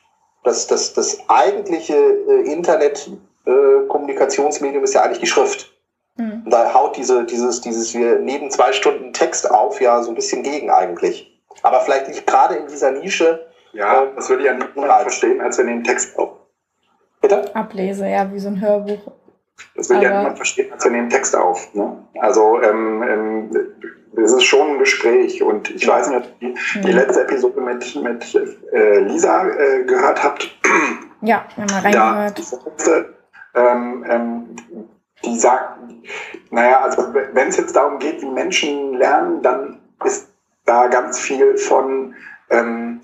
[0.43, 3.09] Das, das, das eigentliche äh, Internet
[3.45, 5.71] äh, Kommunikationsmedium ist ja eigentlich die Schrift.
[6.17, 6.43] Mhm.
[6.49, 10.43] Da haut diese, dieses, dieses, wir nehmen zwei Stunden Text auf, ja, so ein bisschen
[10.43, 11.31] gegen eigentlich.
[11.63, 13.45] Aber vielleicht nicht gerade in dieser Nische.
[13.73, 16.29] Ja, äh, das würde ich ja nicht mehr verstehen, als wir nehmen Text auf.
[17.21, 17.55] Bitte?
[17.55, 19.11] Ablese, ja, wie so ein Hörbuch.
[19.75, 21.73] Das will Aber ja niemand verstehen, als wir nehmen Text auf.
[21.73, 21.97] Ne?
[22.19, 23.51] Also ähm, ähm,
[24.17, 27.61] es ist schon ein Gespräch und ich weiß nicht, ob ihr die, die letzte Episode
[27.61, 28.35] mit, mit
[28.73, 30.49] äh, Lisa äh, gehört habt.
[31.21, 32.41] Ja, wir haben mal reingehört.
[32.85, 33.05] Da,
[33.55, 34.55] ähm, ähm,
[35.23, 35.79] die sagt,
[36.51, 40.29] naja, also wenn es jetzt darum geht, wie Menschen lernen, dann ist
[40.65, 42.13] da ganz viel von,
[42.49, 43.01] ähm,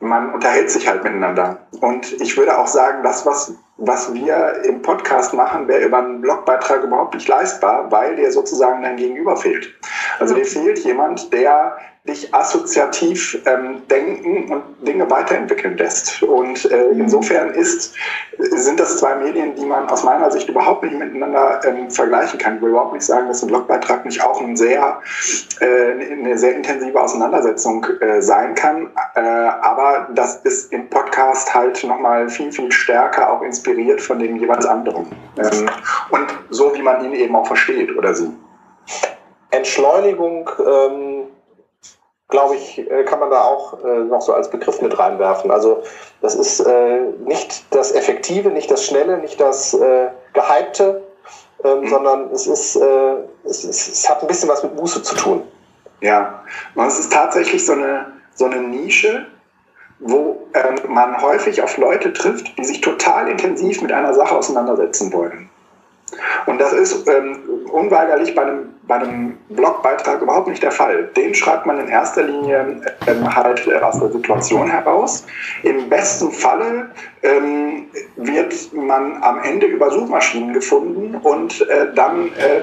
[0.00, 1.58] man unterhält sich halt miteinander.
[1.80, 6.20] Und ich würde auch sagen, das, was, was wir im Podcast machen, wäre über einen
[6.20, 9.74] Blogbeitrag überhaupt nicht leistbar, weil der sozusagen dein Gegenüber fehlt.
[10.18, 11.76] Also dir fehlt jemand, der
[12.08, 16.22] dich assoziativ ähm, denken und Dinge weiterentwickeln lässt.
[16.22, 17.02] Und äh, mhm.
[17.02, 17.94] insofern ist,
[18.38, 22.56] sind das zwei Medien, die man aus meiner Sicht überhaupt nicht miteinander ähm, vergleichen kann.
[22.56, 25.00] Ich will überhaupt nicht sagen, dass ein Blogbeitrag nicht auch ein sehr,
[25.60, 28.90] äh, eine sehr intensive Auseinandersetzung äh, sein kann.
[29.14, 34.36] Äh, aber das ist im Podcast halt nochmal viel, viel stärker auch inspiriert von dem
[34.36, 35.06] jeweils anderen.
[35.36, 35.68] Ähm,
[36.10, 38.32] und so, wie man ihn eben auch versteht oder sie.
[39.50, 41.17] Entschleunigung, ähm,
[42.28, 45.50] glaube ich, äh, kann man da auch äh, noch so als Begriff mit reinwerfen.
[45.50, 45.82] Also
[46.20, 49.76] das ist äh, nicht das Effektive, nicht das Schnelle, nicht das
[50.34, 51.02] Gehypte,
[51.64, 53.14] ähm, sondern es, ist, äh,
[53.44, 55.42] es, ist, es hat ein bisschen was mit Muße zu tun.
[56.00, 56.44] Ja,
[56.76, 59.26] und es ist tatsächlich so eine, so eine Nische,
[59.98, 65.12] wo ähm, man häufig auf Leute trifft, die sich total intensiv mit einer Sache auseinandersetzen
[65.12, 65.50] wollen.
[66.46, 71.08] Und das ist ähm, unweigerlich bei einem, bei einem Blogbeitrag überhaupt nicht der Fall.
[71.16, 75.26] Den schreibt man in erster Linie ähm, halt aus der Situation heraus.
[75.62, 76.90] Im besten Falle
[77.22, 82.62] ähm, wird man am Ende über Suchmaschinen gefunden und äh, dann äh,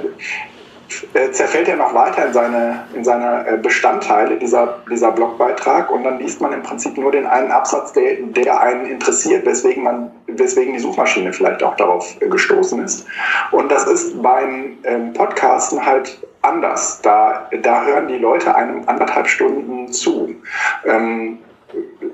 [1.14, 6.04] äh, zerfällt er noch weiter in seine, in seine äh, Bestandteile, dieser, dieser Blogbeitrag, und
[6.04, 10.12] dann liest man im Prinzip nur den einen Absatz, der, der einen interessiert, weswegen, man,
[10.28, 13.06] weswegen die Suchmaschine vielleicht auch darauf äh, gestoßen ist.
[13.52, 17.02] Und das ist beim ähm, Podcasten halt anders.
[17.02, 20.36] Da, da hören die Leute einem anderthalb Stunden zu.
[20.86, 21.40] Ähm,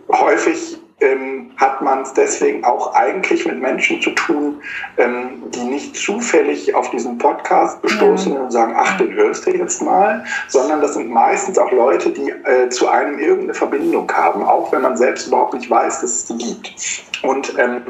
[0.09, 4.61] häufig ähm, hat man es deswegen auch eigentlich mit Menschen zu tun,
[4.97, 8.41] ähm, die nicht zufällig auf diesen Podcast gestoßen mhm.
[8.41, 12.29] und sagen, ach, den hörst du jetzt mal, sondern das sind meistens auch Leute, die
[12.29, 16.25] äh, zu einem irgendeine Verbindung haben, auch wenn man selbst überhaupt nicht weiß, dass es
[16.27, 17.03] die gibt.
[17.23, 17.81] Und ähm,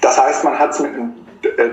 [0.00, 1.14] das heißt, man hat es mit einem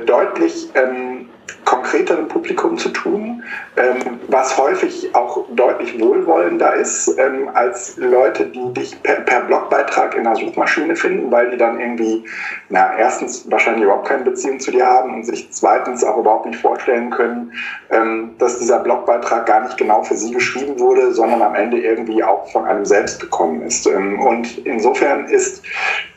[0.05, 1.29] deutlich ähm,
[1.65, 3.43] konkreteren Publikum zu tun,
[3.77, 10.15] ähm, was häufig auch deutlich wohlwollender ist ähm, als Leute, die dich per, per, Blogbeitrag
[10.15, 12.23] in der Suchmaschine finden, weil die dann irgendwie,
[12.69, 16.60] na, erstens wahrscheinlich überhaupt keine Beziehung zu dir haben und sich zweitens auch überhaupt nicht
[16.60, 17.53] vorstellen können,
[17.91, 22.23] ähm, dass dieser Blogbeitrag gar nicht genau für sie geschrieben wurde, sondern am Ende irgendwie
[22.23, 23.86] auch von einem selbst gekommen ist.
[23.86, 25.63] Ähm, und insofern ist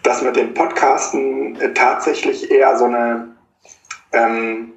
[0.02, 3.32] das mit dem Podcasten äh, tatsächlich eher so eine
[4.12, 4.72] ähm,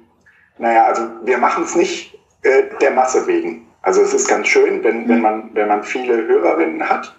[0.58, 3.66] naja, also wir machen es nicht äh, der Masse wegen.
[3.82, 7.14] Also es ist ganz schön, wenn, wenn, man, wenn man viele Hörerinnen hat.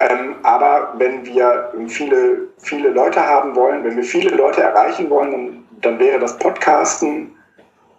[0.00, 5.30] Ähm, aber wenn wir viele, viele Leute haben wollen, wenn wir viele Leute erreichen wollen,
[5.30, 7.34] dann, dann wäre das Podcasten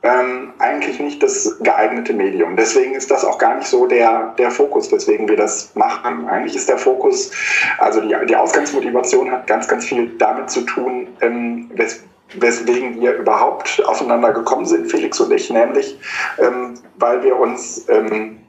[0.03, 2.55] ähm, eigentlich nicht das geeignete Medium.
[2.55, 6.27] Deswegen ist das auch gar nicht so der, der Fokus, weswegen wir das machen.
[6.27, 7.31] Eigentlich ist der Fokus,
[7.77, 12.03] also die, die Ausgangsmotivation hat ganz, ganz viel damit zu tun, ähm, wes,
[12.35, 15.99] weswegen wir überhaupt aufeinander gekommen sind, Felix und ich, nämlich
[16.37, 18.39] ähm, weil wir uns ähm,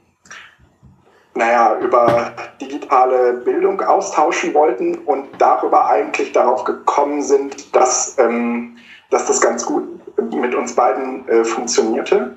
[1.35, 8.77] naja, über digitale Bildung austauschen wollten und darüber eigentlich darauf gekommen sind, dass, ähm,
[9.11, 9.85] dass das ganz gut
[10.31, 12.37] mit uns beiden äh, funktionierte.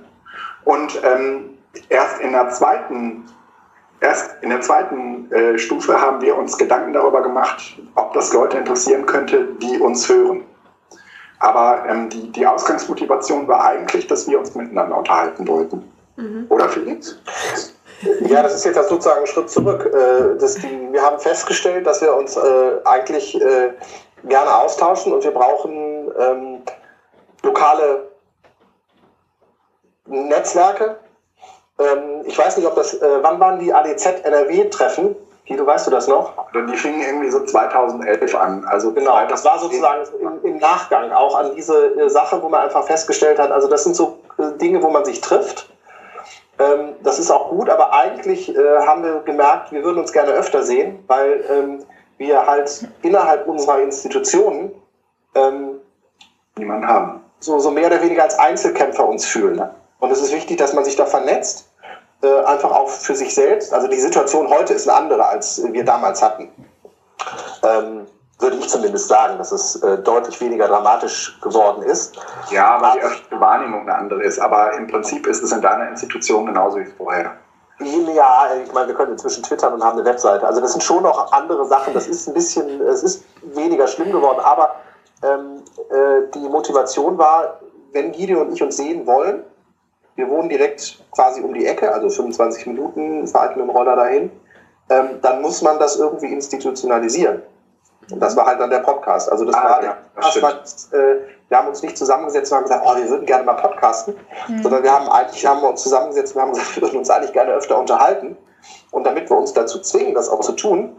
[0.63, 1.57] Und ähm,
[1.89, 3.25] erst in der zweiten
[4.01, 8.57] Erst in der zweiten äh, Stufe haben wir uns Gedanken darüber gemacht, ob das Leute
[8.57, 10.43] interessieren könnte, die uns hören.
[11.45, 15.83] Aber ähm, die, die Ausgangsmotivation war eigentlich, dass wir uns miteinander unterhalten wollten.
[16.15, 16.47] Mhm.
[16.49, 17.19] Oder Felix?
[18.21, 19.85] Ja, das ist jetzt sozusagen ein Schritt zurück.
[19.85, 23.73] Äh, das, die, wir haben festgestellt, dass wir uns äh, eigentlich äh,
[24.23, 26.61] gerne austauschen und wir brauchen ähm,
[27.43, 28.07] lokale
[30.07, 30.97] Netzwerke.
[31.77, 35.15] Ähm, ich weiß nicht, ob das, äh, wann waren die ADZ-NRW-Treffen?
[35.47, 36.33] Guido, weißt du das noch?
[36.53, 38.65] Die fingen irgendwie so 2011 an.
[38.65, 42.61] Also genau, das war sozusagen im, im, Nachgang auch an diese äh, Sache, wo man
[42.61, 45.69] einfach festgestellt hat, also das sind so äh, Dinge, wo man sich trifft.
[46.57, 50.31] Ähm, das ist auch gut, aber eigentlich äh, haben wir gemerkt, wir würden uns gerne
[50.31, 51.83] öfter sehen, weil ähm,
[52.17, 54.71] wir halt innerhalb unserer Institutionen
[55.35, 55.79] ähm,
[56.57, 57.21] niemanden haben.
[57.39, 59.61] So, so mehr oder weniger als Einzelkämpfer uns fühlen.
[59.99, 61.69] Und es ist wichtig, dass man sich da vernetzt
[62.21, 63.73] äh, einfach auch für sich selbst.
[63.73, 66.49] Also die Situation heute ist eine andere, als wir damals hatten.
[67.63, 68.07] Ähm,
[68.39, 72.17] würde ich zumindest sagen, dass es äh, deutlich weniger dramatisch geworden ist.
[72.51, 74.39] Ja, weil die öffentliche Wahrnehmung eine andere ist.
[74.39, 77.33] Aber im Prinzip ist es in deiner Institution genauso wie vorher.
[77.79, 80.45] Ja, ich meine, wir können inzwischen twittern und haben eine Webseite.
[80.45, 81.93] Also das sind schon noch andere Sachen.
[81.93, 84.39] Das ist ein bisschen, es ist weniger schlimm geworden.
[84.41, 84.75] Aber
[85.23, 87.59] ähm, äh, die Motivation war,
[87.91, 89.43] wenn Guido und ich uns sehen wollen,
[90.15, 93.95] wir wohnen direkt quasi um die Ecke, also 25 Minuten fahre ich mit dem Roller
[93.95, 94.31] dahin,
[94.89, 97.41] ähm, dann muss man das irgendwie institutionalisieren.
[98.11, 99.31] Und das war halt dann der Podcast.
[99.31, 102.63] Also das ah, war, ja, das war äh, wir haben uns nicht zusammengesetzt und haben
[102.63, 104.15] gesagt, oh, wir würden gerne mal podcasten,
[104.47, 104.63] mhm.
[104.63, 107.33] sondern wir haben eigentlich haben wir uns zusammengesetzt und haben gesagt, wir würden uns eigentlich
[107.33, 108.37] gerne öfter unterhalten.
[108.91, 110.95] Und damit wir uns dazu zwingen, das auch zu tun,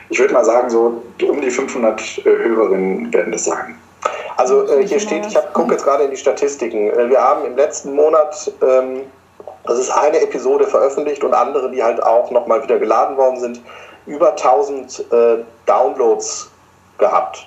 [0.08, 3.76] ich würde mal sagen, so um die 500 äh, Hörerinnen werden das sein.
[4.36, 6.90] Also äh, hier steht, ich gucke jetzt gerade in die Statistiken.
[6.90, 9.02] Äh, wir haben im letzten Monat, ähm,
[9.64, 13.60] das ist eine Episode veröffentlicht und andere, die halt auch nochmal wieder geladen worden sind,
[14.06, 16.50] über 1000 äh, Downloads
[16.98, 17.46] gehabt.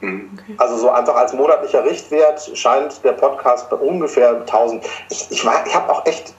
[0.00, 0.38] Mhm.
[0.58, 4.84] Also so einfach als monatlicher Richtwert scheint der Podcast bei ungefähr 1000.
[5.10, 6.34] Ich, ich, war- ich habe auch echt,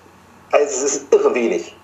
[0.52, 1.76] also es ist irre wenig.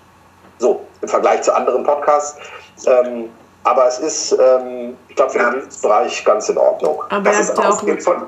[0.58, 2.38] So, im Vergleich zu anderen Podcasts.
[2.86, 3.28] Ähm,
[3.64, 5.44] aber es ist, ähm, ich glaube, für Ja.
[5.46, 7.02] den Bildungsbereich ganz in Ordnung.
[7.08, 8.22] Aber Das ist ausgehend von,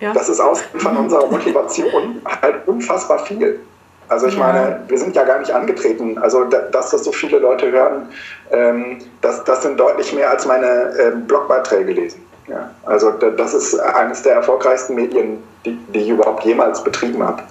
[0.00, 0.12] ja.
[0.12, 3.60] das ist ausgehend von unserer Motivation halt unfassbar viel.
[4.08, 4.40] Also ich Ja.
[4.40, 6.18] meine, wir sind ja gar nicht angetreten.
[6.18, 8.08] Also da- dass das so viele Leute hören,
[8.50, 12.22] ähm, das, das sind deutlich mehr als meine ähm, Blogbeiträge lesen.
[12.48, 17.22] Ja, also da- das ist eines der erfolgreichsten Medien, die, die ich überhaupt jemals betrieben
[17.22, 17.42] habe.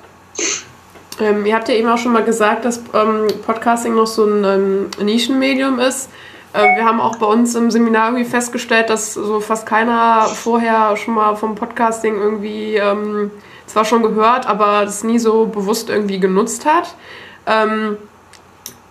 [1.19, 4.43] Ähm, ihr habt ja eben auch schon mal gesagt, dass ähm, Podcasting noch so ein
[4.43, 6.10] ähm, Nischenmedium ist.
[6.54, 10.97] Äh, wir haben auch bei uns im Seminar irgendwie festgestellt, dass so fast keiner vorher
[10.97, 13.32] schon mal vom Podcasting irgendwie ähm,
[13.67, 16.95] zwar schon gehört, aber das nie so bewusst irgendwie genutzt hat.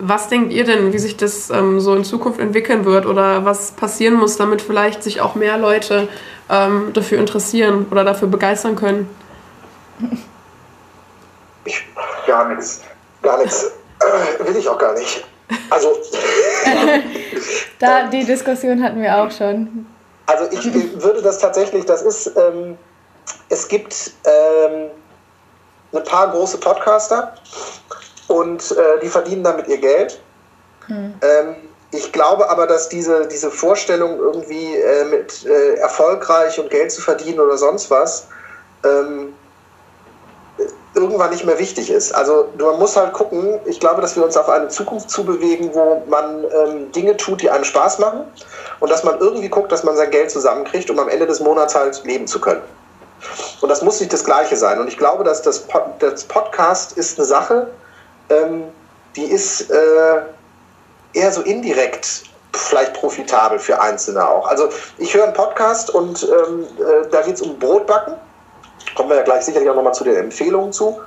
[0.03, 3.73] Was denkt ihr denn, wie sich das ähm, so in Zukunft entwickeln wird oder was
[3.73, 6.09] passieren muss, damit vielleicht sich auch mehr Leute
[6.49, 9.09] ähm, dafür interessieren oder dafür begeistern können?
[11.65, 11.85] Ich,
[12.27, 12.81] Gar nichts.
[13.23, 13.73] gar nichts.
[14.01, 15.25] Äh, will ich auch gar nicht.
[15.69, 15.89] Also,
[17.79, 19.87] Da, die Diskussion hatten wir auch schon.
[20.27, 22.77] also ich würde das tatsächlich, das ist, ähm,
[23.49, 24.91] es gibt ähm,
[25.93, 27.35] ein paar große Podcaster
[28.31, 30.21] und äh, die verdienen damit ihr Geld.
[30.89, 31.57] Ähm,
[31.93, 37.03] ich glaube aber, dass diese, diese Vorstellung irgendwie äh, mit äh, erfolgreich und Geld zu
[37.03, 38.29] verdienen oder sonst was
[38.85, 39.35] ähm,
[40.95, 42.15] irgendwann nicht mehr wichtig ist.
[42.15, 46.03] Also man muss halt gucken, ich glaube, dass wir uns auf eine Zukunft zubewegen, wo
[46.09, 48.23] man ähm, Dinge tut, die einem Spaß machen
[48.79, 51.75] und dass man irgendwie guckt, dass man sein Geld zusammenkriegt, um am Ende des Monats
[51.75, 52.63] halt leben zu können.
[53.61, 54.79] Und das muss nicht das Gleiche sein.
[54.79, 57.69] Und ich glaube, dass das, Pod das Podcast ist eine Sache,
[58.31, 58.65] ähm,
[59.17, 60.21] die ist äh,
[61.13, 64.47] eher so indirekt vielleicht profitabel für Einzelne auch.
[64.47, 68.15] Also ich höre einen Podcast und ähm, äh, da geht es um Brotbacken.
[68.97, 70.99] Kommen wir ja gleich sicherlich auch nochmal zu den Empfehlungen zu.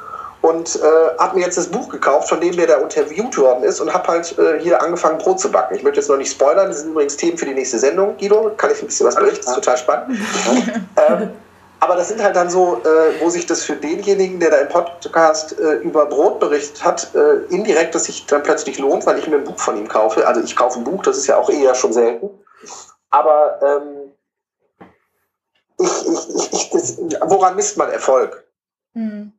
[0.42, 3.80] Und äh, habe mir jetzt das Buch gekauft, von dem der da interviewt worden ist
[3.80, 5.74] und habe halt äh, hier angefangen, Brot zu backen.
[5.76, 8.52] Ich möchte jetzt noch nicht spoilern, das sind übrigens Themen für die nächste Sendung, Guido.
[8.58, 10.20] Kann ich ein bisschen was berichten, das ist total spannend.
[11.08, 11.30] ähm,
[11.84, 14.70] aber das sind halt dann so, äh, wo sich das für denjenigen, der da im
[14.70, 19.28] Podcast äh, über Brot berichtet hat, äh, indirekt, dass sich dann plötzlich lohnt, weil ich
[19.28, 20.26] mir ein Buch von ihm kaufe.
[20.26, 22.30] Also ich kaufe ein Buch, das ist ja auch eher schon selten.
[23.10, 24.88] Aber ähm,
[25.78, 28.46] ich, ich, ich, das, woran misst man Erfolg?
[28.94, 29.34] Hm.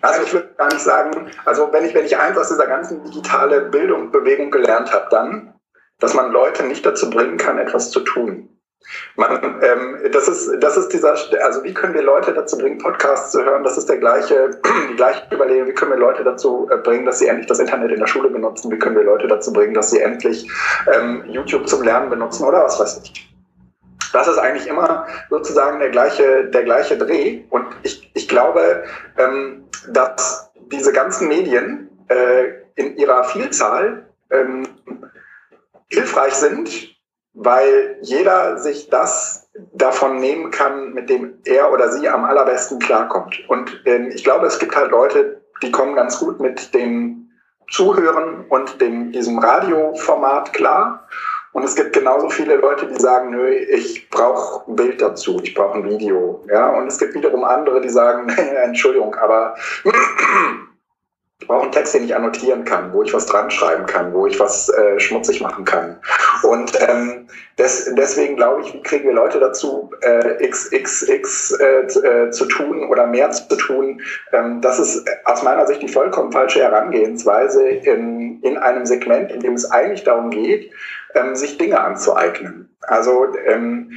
[0.00, 3.04] Also ich würde gar nicht sagen, also wenn ich, wenn ich eins aus dieser ganzen
[3.04, 5.60] digitale Bildung, Bewegung gelernt habe, dann,
[5.98, 8.48] dass man Leute nicht dazu bringen kann, etwas zu tun.
[9.16, 13.32] Man, ähm, das ist, das ist dieser, also wie können wir Leute dazu bringen, Podcasts
[13.32, 13.64] zu hören?
[13.64, 14.50] Das ist der gleiche,
[14.90, 15.68] die gleiche Überlegung.
[15.68, 18.28] Wie können wir Leute dazu äh, bringen, dass sie endlich das Internet in der Schule
[18.28, 18.70] benutzen?
[18.70, 20.48] Wie können wir Leute dazu bringen, dass sie endlich
[20.92, 23.28] ähm, YouTube zum Lernen benutzen oder was weiß ich?
[24.12, 27.42] Das ist eigentlich immer sozusagen der gleiche, der gleiche Dreh.
[27.50, 28.84] Und ich, ich glaube,
[29.16, 34.66] ähm, dass diese ganzen Medien äh, in ihrer Vielzahl ähm,
[35.88, 36.92] hilfreich sind,
[37.34, 43.48] weil jeder sich das davon nehmen kann, mit dem er oder sie am allerbesten klarkommt.
[43.48, 47.30] Und ähm, ich glaube, es gibt halt Leute, die kommen ganz gut mit dem
[47.70, 51.06] Zuhören und dem, diesem Radioformat klar.
[51.52, 55.54] Und es gibt genauso viele Leute, die sagen, nö, ich brauche ein Bild dazu, ich
[55.54, 56.44] brauche ein Video.
[56.50, 58.28] Ja, und es gibt wiederum andere, die sagen,
[58.64, 59.54] Entschuldigung, aber
[61.42, 64.26] ich brauche einen Text, den ich annotieren kann, wo ich was dran schreiben kann, wo
[64.26, 65.98] ich was äh, schmutzig machen kann.
[66.44, 67.26] Und ähm,
[67.58, 72.88] des, deswegen glaube ich, wie kriegen wir Leute dazu, äh, XXX äh, äh, zu tun
[72.88, 74.00] oder mehr zu tun?
[74.32, 79.40] Ähm, das ist aus meiner Sicht die vollkommen falsche Herangehensweise in, in einem Segment, in
[79.40, 80.70] dem es eigentlich darum geht,
[81.14, 82.68] ähm, sich Dinge anzueignen.
[82.82, 83.92] Also ähm,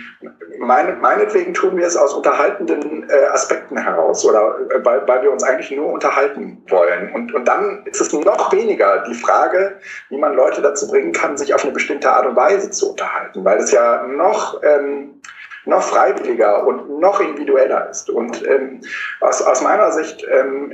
[0.60, 5.32] meine, meinetwegen tun wir es aus unterhaltenden äh, Aspekten heraus oder äh, weil, weil wir
[5.32, 7.12] uns eigentlich nur unterhalten wollen.
[7.14, 11.38] Und, und dann ist es noch weniger die Frage, wie man Leute dazu bringen kann,
[11.38, 14.62] sich auf eine bestimmte Art und Weise zu unterhalten, weil es ja noch...
[14.64, 15.22] Ähm,
[15.68, 18.10] noch freiwilliger und noch individueller ist.
[18.12, 18.82] Und ähm,
[19.20, 20.72] aus, aus meiner Sicht ähm,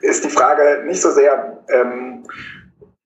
[0.00, 2.26] ist die Frage nicht so sehr, ähm,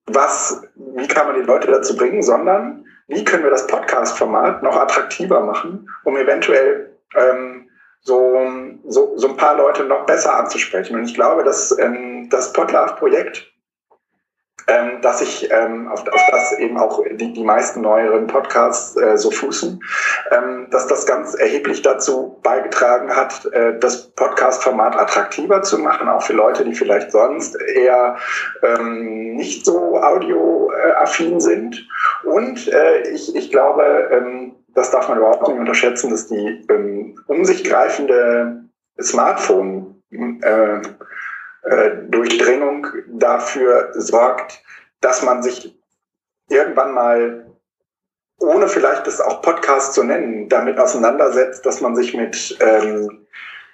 [0.07, 4.75] was, wie kann man die Leute dazu bringen, sondern wie können wir das Podcast-Format noch
[4.75, 7.69] attraktiver machen, um eventuell ähm,
[8.01, 8.37] so,
[8.87, 10.95] so, so ein paar Leute noch besser anzusprechen.
[10.95, 13.51] Und ich glaube, dass ähm, das Podlove-Projekt
[14.67, 19.17] ähm, dass ich ähm, auf, auf das eben auch die, die meisten neueren Podcasts äh,
[19.17, 19.81] so fußen,
[20.31, 26.21] ähm, dass das ganz erheblich dazu beigetragen hat, äh, das Podcast-Format attraktiver zu machen, auch
[26.21, 28.17] für Leute, die vielleicht sonst eher
[28.61, 31.87] ähm, nicht so audioaffin sind.
[32.25, 37.15] Und äh, ich, ich glaube, ähm, das darf man überhaupt nicht unterschätzen, dass die ähm,
[37.27, 38.63] um sich greifende
[39.01, 40.81] Smartphone äh,
[42.09, 44.61] Durchdringung dafür sorgt,
[45.01, 45.77] dass man sich
[46.49, 47.45] irgendwann mal,
[48.39, 53.27] ohne vielleicht das auch Podcast zu nennen, damit auseinandersetzt, dass man sich mit, ähm,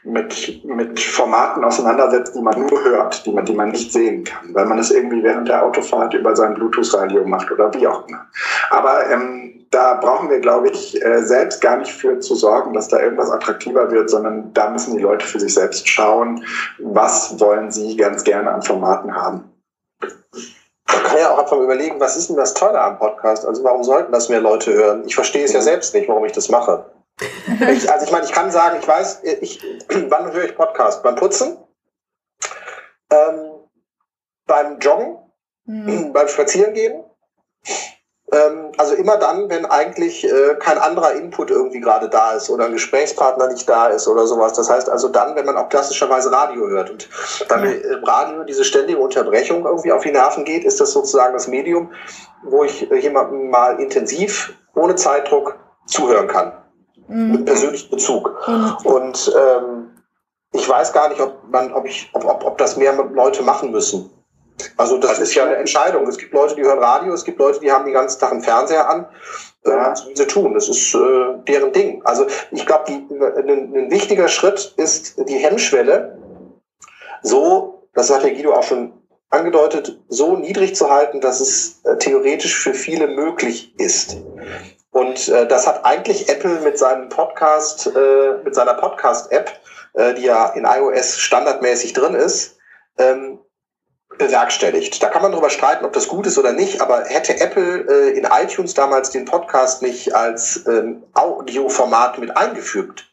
[0.03, 4.53] mit, mit Formaten auseinandersetzt, die man nur hört, die man, die man nicht sehen kann,
[4.53, 8.25] weil man es irgendwie während der Autofahrt über sein Bluetooth-Radio macht oder wie auch immer.
[8.69, 12.89] Aber ähm, da brauchen wir, glaube ich, äh, selbst gar nicht für zu sorgen, dass
[12.89, 16.45] da irgendwas attraktiver wird, sondern da müssen die Leute für sich selbst schauen,
[16.79, 19.45] was wollen sie ganz gerne an Formaten haben.
[20.01, 23.47] Man kann ja auch einfach überlegen, was ist denn das Tolle am Podcast?
[23.47, 25.03] Also warum sollten das mehr Leute hören?
[25.07, 26.85] Ich verstehe es ja selbst nicht, warum ich das mache.
[27.69, 29.61] Ich, also ich meine, ich kann sagen, ich weiß, ich,
[30.09, 31.03] wann höre ich Podcast?
[31.03, 31.57] Beim Putzen,
[33.11, 33.53] ähm,
[34.45, 35.17] beim Joggen,
[35.65, 36.11] mhm.
[36.13, 37.03] beim Spazierengehen,
[38.33, 42.65] ähm, also immer dann, wenn eigentlich äh, kein anderer Input irgendwie gerade da ist oder
[42.65, 44.53] ein Gesprächspartner nicht da ist oder sowas.
[44.53, 46.89] Das heißt also dann, wenn man auch klassischerweise Radio hört.
[46.89, 47.09] Und
[47.49, 51.47] dann im Radio diese ständige Unterbrechung irgendwie auf die Nerven geht, ist das sozusagen das
[51.47, 51.91] Medium,
[52.43, 56.53] wo ich äh, jemandem mal intensiv, ohne Zeitdruck zuhören kann.
[57.07, 57.31] Mhm.
[57.31, 58.35] Mit persönlichem Bezug.
[58.47, 58.75] Mhm.
[58.83, 59.91] Und ähm,
[60.53, 63.71] ich weiß gar nicht, ob man, ob ich, ob, ob, ob das mehr Leute machen
[63.71, 64.09] müssen.
[64.77, 66.07] Also das ist ja eine Entscheidung.
[66.07, 68.43] Es gibt Leute, die hören Radio, es gibt Leute, die haben den ganzen Tag einen
[68.43, 69.07] Fernseher an.
[69.65, 69.91] Ja.
[69.91, 70.53] Was sie tun?
[70.53, 70.99] Das ist äh,
[71.47, 72.01] deren Ding.
[72.05, 76.17] Also ich glaube, ein, ein wichtiger Schritt ist die Hemmschwelle,
[77.21, 78.91] so, das hat der Guido auch schon
[79.33, 84.17] angedeutet, so niedrig zu halten, dass es äh, theoretisch für viele möglich ist.
[84.91, 89.51] Und äh, das hat eigentlich Apple mit seinem Podcast, äh, mit seiner Podcast-App,
[89.93, 92.57] äh, die ja in iOS standardmäßig drin ist,
[92.97, 93.39] ähm,
[94.17, 95.01] bewerkstelligt.
[95.01, 98.17] Da kann man darüber streiten, ob das gut ist oder nicht, aber hätte Apple äh,
[98.17, 103.12] in iTunes damals den Podcast nicht als ähm, Audioformat mit eingefügt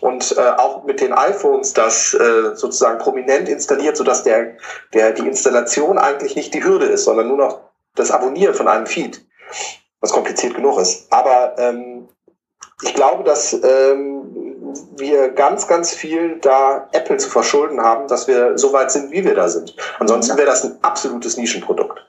[0.00, 4.56] und äh, auch mit den iPhones das äh, sozusagen prominent installiert, sodass der,
[4.92, 7.60] der, die Installation eigentlich nicht die Hürde ist, sondern nur noch
[7.94, 9.24] das Abonnieren von einem Feed,
[10.00, 11.12] was kompliziert genug ist.
[11.12, 12.08] Aber ähm,
[12.82, 18.58] ich glaube, dass ähm, wir ganz, ganz viel da Apple zu verschulden haben, dass wir
[18.58, 19.74] so weit sind, wie wir da sind.
[19.98, 22.00] Ansonsten wäre das ein absolutes Nischenprodukt.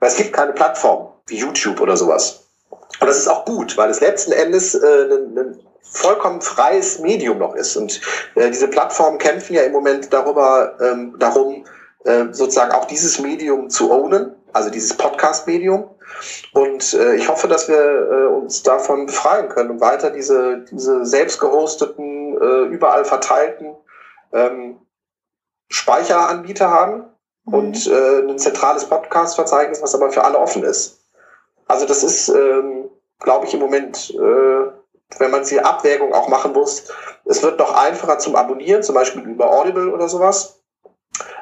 [0.00, 2.48] Weil es gibt keine Plattform wie YouTube oder sowas.
[2.70, 7.38] Und das ist auch gut, weil es letzten Endes äh, ein, ein vollkommen freies Medium
[7.38, 7.76] noch ist.
[7.76, 8.00] Und
[8.34, 11.64] äh, diese Plattformen kämpfen ja im Moment darüber, ähm, darum,
[12.04, 15.90] äh, sozusagen auch dieses Medium zu ownen, also dieses Podcast-Medium.
[16.52, 21.04] Und äh, ich hoffe, dass wir äh, uns davon befreien können und weiter diese, diese
[21.04, 23.76] selbst gehosteten, äh, überall verteilten
[24.32, 24.78] ähm,
[25.68, 27.04] Speicheranbieter haben
[27.44, 27.54] mhm.
[27.54, 31.00] und äh, ein zentrales Podcast-Verzeichnis, was aber für alle offen ist.
[31.68, 34.79] Also das ist, ähm, glaube ich, im Moment, äh,
[35.18, 36.84] wenn man die Abwägung auch machen muss,
[37.24, 40.62] es wird noch einfacher zum Abonnieren, zum Beispiel über Audible oder sowas.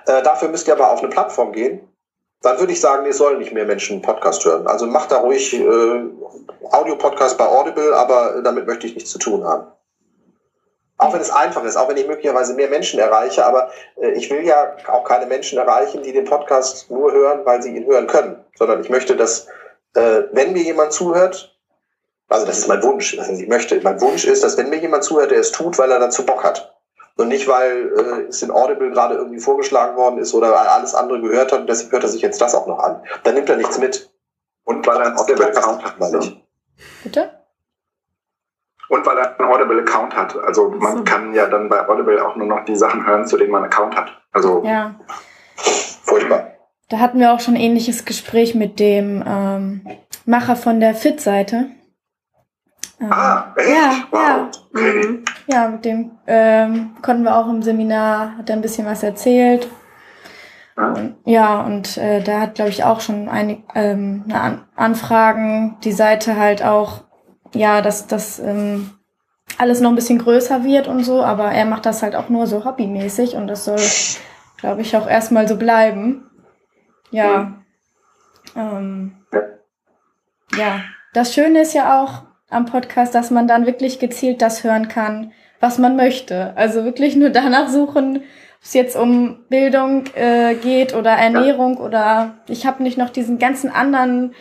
[0.06, 1.88] Äh, dafür müsst ihr aber auf eine Plattform gehen
[2.42, 4.66] dann würde ich sagen, es sollen nicht mehr Menschen Podcast hören.
[4.66, 6.04] Also macht da ruhig äh,
[6.70, 9.66] Audio-Podcast bei Audible, aber damit möchte ich nichts zu tun haben.
[10.98, 14.30] Auch wenn es einfach ist, auch wenn ich möglicherweise mehr Menschen erreiche, aber äh, ich
[14.30, 18.06] will ja auch keine Menschen erreichen, die den Podcast nur hören, weil sie ihn hören
[18.06, 19.46] können, sondern ich möchte, dass,
[19.94, 21.57] äh, wenn mir jemand zuhört,
[22.28, 25.04] also das ist mein Wunsch, was ich möchte, mein Wunsch ist, dass wenn mir jemand
[25.04, 26.74] zuhört, der es tut, weil er dazu Bock hat.
[27.16, 31.20] Und nicht, weil äh, es in Audible gerade irgendwie vorgeschlagen worden ist oder alles andere
[31.20, 33.02] gehört hat und deshalb hört er sich jetzt das auch noch an.
[33.24, 34.10] Dann nimmt er nichts mit.
[34.62, 35.94] Und weil er einen Audible-Account hat.
[35.98, 36.20] Weil
[37.02, 37.30] Bitte?
[38.88, 40.36] Und weil er einen Audible-Account hat.
[40.36, 41.04] Also man so.
[41.04, 43.72] kann ja dann bei Audible auch nur noch die Sachen hören, zu denen man einen
[43.72, 44.10] Account hat.
[44.32, 44.94] Also Ja.
[45.56, 46.52] Furchtbar.
[46.88, 49.80] Da hatten wir auch schon ein ähnliches Gespräch mit dem ähm,
[50.24, 51.66] Macher von der Fit-Seite.
[53.00, 53.68] Ähm, Ah, echt?
[53.68, 54.20] Ja, wow.
[54.74, 54.80] ja.
[54.80, 55.24] Mhm.
[55.46, 59.68] Ja, mit dem ähm, konnten wir auch im Seminar, hat er ein bisschen was erzählt.
[60.76, 60.92] Ja.
[60.92, 65.76] Und, ja, und äh, da hat, glaube ich, auch schon einig, ähm, eine An Anfragen,
[65.82, 67.04] die Seite halt auch,
[67.54, 68.90] ja, dass das ähm,
[69.58, 72.46] alles noch ein bisschen größer wird und so, aber er macht das halt auch nur
[72.46, 73.80] so hobbymäßig und das soll,
[74.58, 76.30] glaube ich, auch erstmal so bleiben.
[77.10, 77.54] Ja.
[78.54, 79.40] Ähm, Ja.
[80.58, 80.80] ja,
[81.12, 85.32] das Schöne ist ja auch am Podcast, dass man dann wirklich gezielt das hören kann,
[85.60, 86.52] was man möchte.
[86.56, 88.22] Also wirklich nur danach suchen, ob
[88.64, 93.70] es jetzt um Bildung äh, geht oder Ernährung oder ich habe nicht noch diesen ganzen
[93.70, 94.34] anderen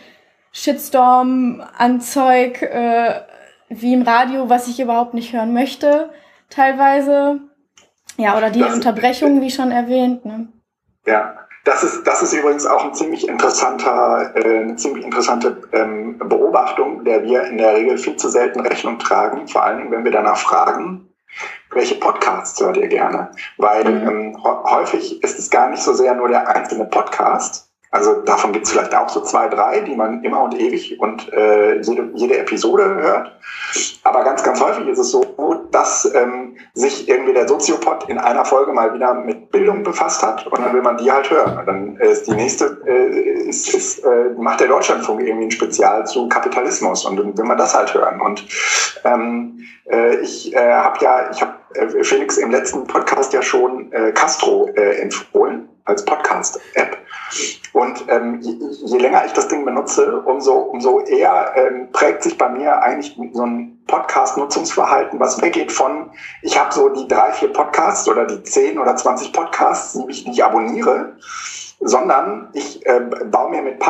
[0.52, 3.20] Shitstorm an Zeug äh,
[3.68, 6.10] wie im Radio, was ich überhaupt nicht hören möchte,
[6.50, 7.40] teilweise.
[8.16, 10.24] Ja, oder die Das- Unterbrechungen, wie schon erwähnt.
[10.24, 10.48] Ne?
[11.06, 11.36] Ja,
[11.68, 17.04] das ist, das ist übrigens auch ein ziemlich interessanter, äh, eine ziemlich interessante ähm, Beobachtung,
[17.04, 20.12] der wir in der Regel viel zu selten Rechnung tragen, vor allen Dingen, wenn wir
[20.12, 21.04] danach fragen,
[21.70, 23.30] welche Podcasts hört ihr gerne?
[23.58, 24.08] Weil Mhm.
[24.08, 27.67] ähm, hä- häufig ist es gar nicht so sehr nur der einzelne Podcast.
[27.90, 31.32] Also davon gibt es vielleicht auch so zwei, drei, die man immer und ewig und
[31.32, 33.32] äh, jede, jede Episode hört.
[34.04, 35.24] Aber ganz, ganz häufig ist es so,
[35.70, 40.46] dass ähm, sich irgendwie der Soziopod in einer Folge mal wieder mit Bildung befasst hat
[40.46, 41.58] und dann will man die halt hören.
[41.58, 46.06] Und dann ist die nächste, äh, ist, ist, äh, macht der Deutschlandfunk irgendwie ein Spezial
[46.06, 48.20] zu Kapitalismus und dann will man das halt hören.
[48.20, 48.46] Und
[49.04, 49.60] ähm,
[49.90, 54.12] äh, ich äh, habe ja, ich habe äh, Felix im letzten Podcast ja schon äh,
[54.12, 56.96] Castro äh, empfohlen als Podcast-App.
[57.72, 62.38] Und ähm, je, je länger ich das Ding benutze, umso, umso eher ähm, prägt sich
[62.38, 66.10] bei mir eigentlich so ein Podcast-Nutzungsverhalten, was weggeht von,
[66.42, 70.26] ich habe so die drei, vier Podcasts oder die zehn oder 20 Podcasts, die ich
[70.26, 71.16] nicht abonniere,
[71.80, 73.82] sondern ich äh, baue mir mit,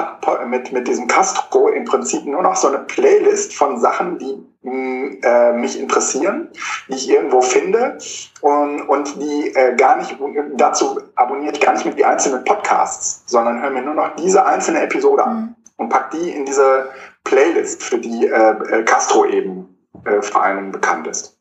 [0.47, 4.37] mit, mit diesem Castro im Prinzip nur noch so eine Playlist von Sachen, die
[4.71, 6.49] äh, mich interessieren,
[6.89, 7.99] die ich irgendwo finde
[8.41, 10.17] und, und die äh, gar nicht,
[10.57, 14.45] dazu abonniere ich gar nicht mit die einzelnen Podcasts, sondern höre mir nur noch diese
[14.45, 15.55] einzelne Episode an Mhm.
[15.77, 16.91] und pack die in diese
[17.25, 21.37] Playlist, für die äh, äh, Castro eben äh, vor allem bekannt ist.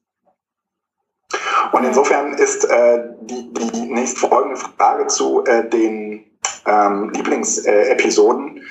[1.74, 2.66] Und insofern ist
[3.22, 6.24] die, die nächstfolgende Frage zu den
[6.66, 8.64] ähm, Lieblingsepisoden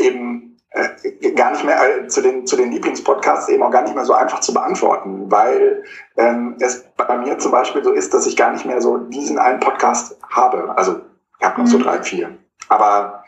[0.00, 0.39] eben
[0.70, 4.04] äh, gar nicht mehr äh, zu den zu den Lieblingspodcasts eben auch gar nicht mehr
[4.04, 5.82] so einfach zu beantworten, weil
[6.16, 9.38] ähm, es bei mir zum Beispiel so ist, dass ich gar nicht mehr so diesen
[9.38, 10.72] einen Podcast habe.
[10.76, 11.00] Also
[11.38, 11.82] ich habe noch so Mhm.
[11.82, 12.36] drei, vier.
[12.68, 13.24] Aber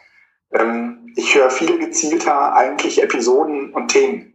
[0.52, 4.32] ähm, ich höre viel gezielter eigentlich Episoden und Themen.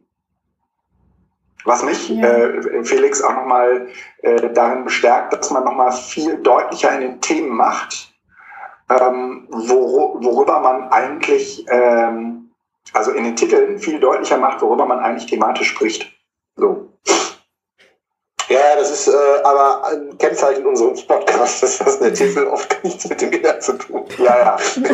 [1.66, 2.26] Was mich, Ja.
[2.28, 3.88] äh, Felix, auch nochmal
[4.22, 8.14] äh, darin bestärkt, dass man nochmal viel deutlicher in den Themen macht,
[8.90, 12.47] ähm, wor worüber man eigentlich, ähm,
[12.94, 16.12] also in den Titeln viel deutlicher macht, worüber man eigentlich thematisch spricht.
[16.56, 16.90] So.
[18.50, 23.08] Ja, das ist äh, aber ein Kennzeichen unseres Podcasts, dass das der Titel oft nichts
[23.10, 24.20] mit dem Inhalt zu tun hat.
[24.20, 24.58] Ja, ja.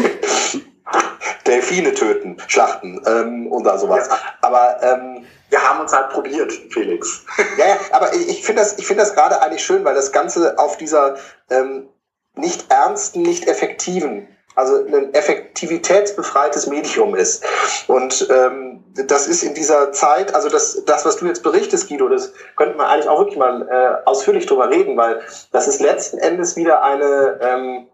[1.46, 4.10] Delfine töten, schlachten ähm, und da sowas.
[4.41, 7.26] Aber ähm, Wir haben uns halt probiert, Felix.
[7.58, 10.12] ja, ja, aber ich, ich finde das, ich finde das gerade eigentlich schön, weil das
[10.12, 11.16] Ganze auf dieser
[11.52, 11.89] ähm,
[12.36, 17.43] nicht ernsten, nicht effektiven, also ein effektivitätsbefreites Medium ist.
[17.88, 22.10] Und ähm, das ist in dieser Zeit, also das, das, was du jetzt berichtest, Guido,
[22.10, 26.18] das könnte man eigentlich auch wirklich mal äh, ausführlich drüber reden, weil das ist letzten
[26.20, 27.88] Endes wieder eine, ähm,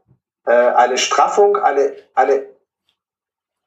[0.46, 2.46] äh, eine Straffung, eine, eine,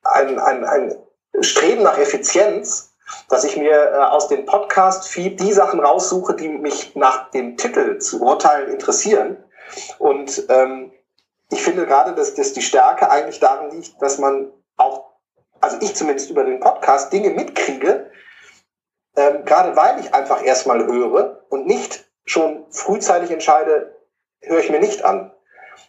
[0.04, 0.96] ein, ein, ein
[1.40, 2.92] Streben nach Effizienz,
[3.28, 7.98] dass ich mir äh, aus dem Podcast-Feed die Sachen raussuche, die mich nach dem Titel
[7.98, 9.36] zu urteilen interessieren.
[9.98, 10.92] Und ähm,
[11.52, 15.12] ich finde gerade, dass, dass die Stärke eigentlich darin liegt, dass man auch,
[15.60, 18.10] also ich zumindest über den Podcast Dinge mitkriege,
[19.16, 23.94] ähm, gerade weil ich einfach erstmal höre und nicht schon frühzeitig entscheide,
[24.40, 25.32] höre ich mir nicht an.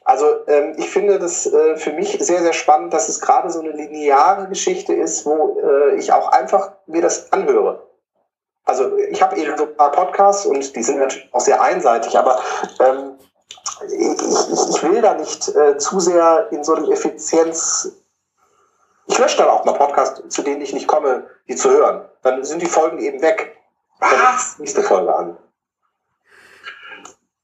[0.03, 3.61] Also ähm, ich finde das äh, für mich sehr, sehr spannend, dass es gerade so
[3.61, 7.87] eine lineare Geschichte ist, wo äh, ich auch einfach mir das anhöre.
[8.65, 12.17] Also ich habe eben so ein paar Podcasts und die sind natürlich auch sehr einseitig,
[12.17, 12.41] aber
[12.79, 13.12] ähm,
[13.87, 17.91] ich, ich, ich will da nicht äh, zu sehr in so einem Effizienz.
[19.07, 22.05] Ich lösche dann auch mal Podcasts, zu denen ich nicht komme, die zu hören.
[22.21, 23.57] Dann sind die Folgen eben weg.
[23.99, 24.59] Was?
[24.59, 25.37] Nächste Folge an.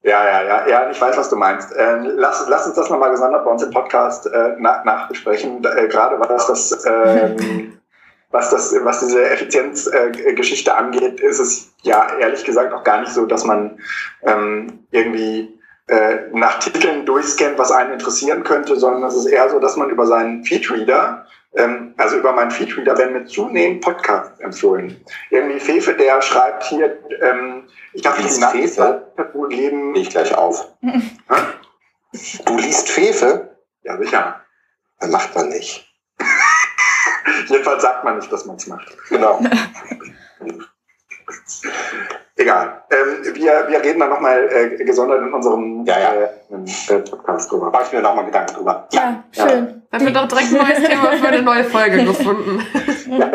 [0.01, 1.73] Ja, ja, ja, ja, ich weiß, was du meinst.
[1.77, 5.63] Ähm, lass, lass uns das nochmal gesondert bei uns im Podcast äh, nach, nachbesprechen.
[5.65, 7.79] Äh, gerade was das, ähm,
[8.31, 13.11] was das, was diese Effizienzgeschichte äh, angeht, ist es ja ehrlich gesagt auch gar nicht
[13.11, 13.77] so, dass man
[14.23, 15.58] ähm, irgendwie
[15.89, 19.89] äh, nach Titeln durchscannt, was einen interessieren könnte, sondern es ist eher so, dass man
[19.89, 21.25] über seinen Feedreader
[21.55, 25.03] ähm, also über meinen Feedreader werden mir zunehmend Podcasts empfohlen.
[25.31, 29.95] Irgendwie Fefe, der schreibt hier, ähm, ich habe die Fefe gegeben.
[29.95, 30.67] ich gleich auf.
[30.81, 33.57] du liest Fefe?
[33.83, 34.41] Ja, sicher.
[34.99, 35.91] Das macht man nicht.
[37.47, 38.95] Jedenfalls sagt man nicht, dass man es macht.
[39.09, 39.39] Genau.
[42.39, 42.83] Egal.
[42.89, 46.13] Ähm, wir, wir reden da nochmal äh, gesondert in unserem ja, ja.
[46.15, 47.69] Äh, Podcast drüber.
[47.69, 48.87] Mach ich mir nochmal Gedanken drüber.
[48.93, 49.67] Ja, ja schön.
[49.67, 49.73] Ja.
[49.91, 52.65] Dann wird doch direkt ein neues Thema für eine neue Folge gefunden.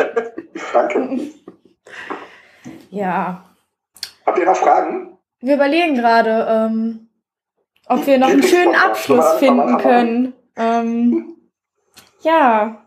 [0.72, 1.20] Danke.
[2.88, 3.44] Ja.
[4.24, 5.18] Habt ihr noch Fragen?
[5.40, 7.10] Wir überlegen gerade, ähm,
[7.86, 10.32] ob wir noch einen schönen Abschluss finden können.
[10.56, 11.36] Ähm,
[12.22, 12.83] ja,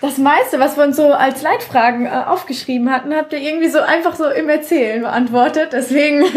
[0.00, 3.80] das meiste, was wir uns so als Leitfragen äh, aufgeschrieben hatten, habt ihr irgendwie so
[3.80, 5.70] einfach so im Erzählen beantwortet.
[5.72, 6.24] Deswegen.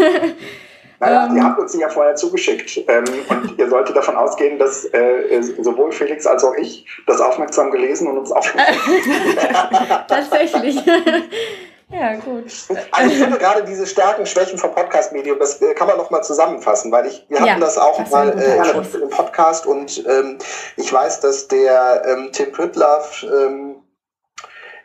[1.02, 2.84] Naja, ähm, ihr habt uns die ja vorher zugeschickt.
[2.86, 7.72] Ähm, und ihr solltet davon ausgehen, dass äh, sowohl Felix als auch ich das aufmerksam
[7.72, 9.36] gelesen und uns aufgeschrieben
[10.06, 10.76] Tatsächlich.
[11.92, 12.50] Ja, gut.
[12.90, 16.22] Also ich finde gerade diese Stärken, Schwächen vom Podcast-Medium, das äh, kann man noch mal
[16.22, 20.38] zusammenfassen, weil ich, wir hatten ja, das auch das mal äh, im Podcast und ähm,
[20.76, 23.82] ich weiß, dass der ähm, Tim Püttlaff ähm,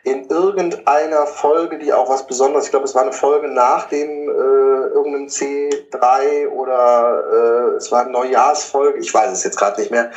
[0.04, 4.28] in irgendeiner Folge, die auch was Besonderes, ich glaube, es war eine Folge nach dem
[4.28, 9.90] äh, irgendeinem C3 oder äh, es war eine Neujahrsfolge, ich weiß es jetzt gerade nicht
[9.90, 10.10] mehr,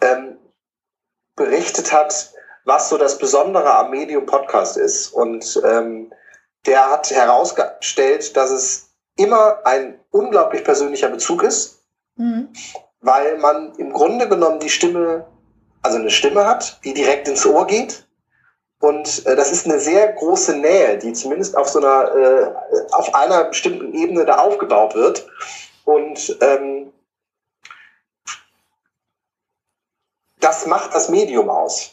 [0.00, 0.38] ähm,
[1.34, 2.32] berichtet hat,
[2.64, 5.12] was so das Besondere am Medium Podcast ist.
[5.12, 6.12] Und ähm,
[6.66, 11.82] der hat herausgestellt, dass es immer ein unglaublich persönlicher Bezug ist,
[12.16, 12.48] mhm.
[13.00, 15.26] weil man im Grunde genommen die Stimme,
[15.82, 18.06] also eine Stimme hat, die direkt ins Ohr geht.
[18.80, 22.52] Und äh, das ist eine sehr große Nähe, die zumindest auf so einer, äh,
[22.92, 25.26] auf einer bestimmten Ebene da aufgebaut wird.
[25.84, 26.92] Und ähm,
[30.40, 31.91] das macht das Medium aus.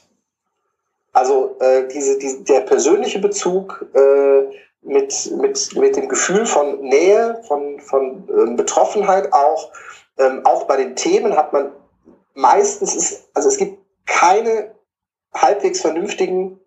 [1.14, 4.42] Also äh, diese, diese, der persönliche Bezug äh,
[4.82, 9.72] mit, mit, mit dem Gefühl von Nähe, von, von ähm, Betroffenheit auch,
[10.18, 11.72] ähm, auch bei den Themen hat man
[12.34, 14.76] meistens, ist, also es gibt keine
[15.34, 16.60] halbwegs vernünftigen,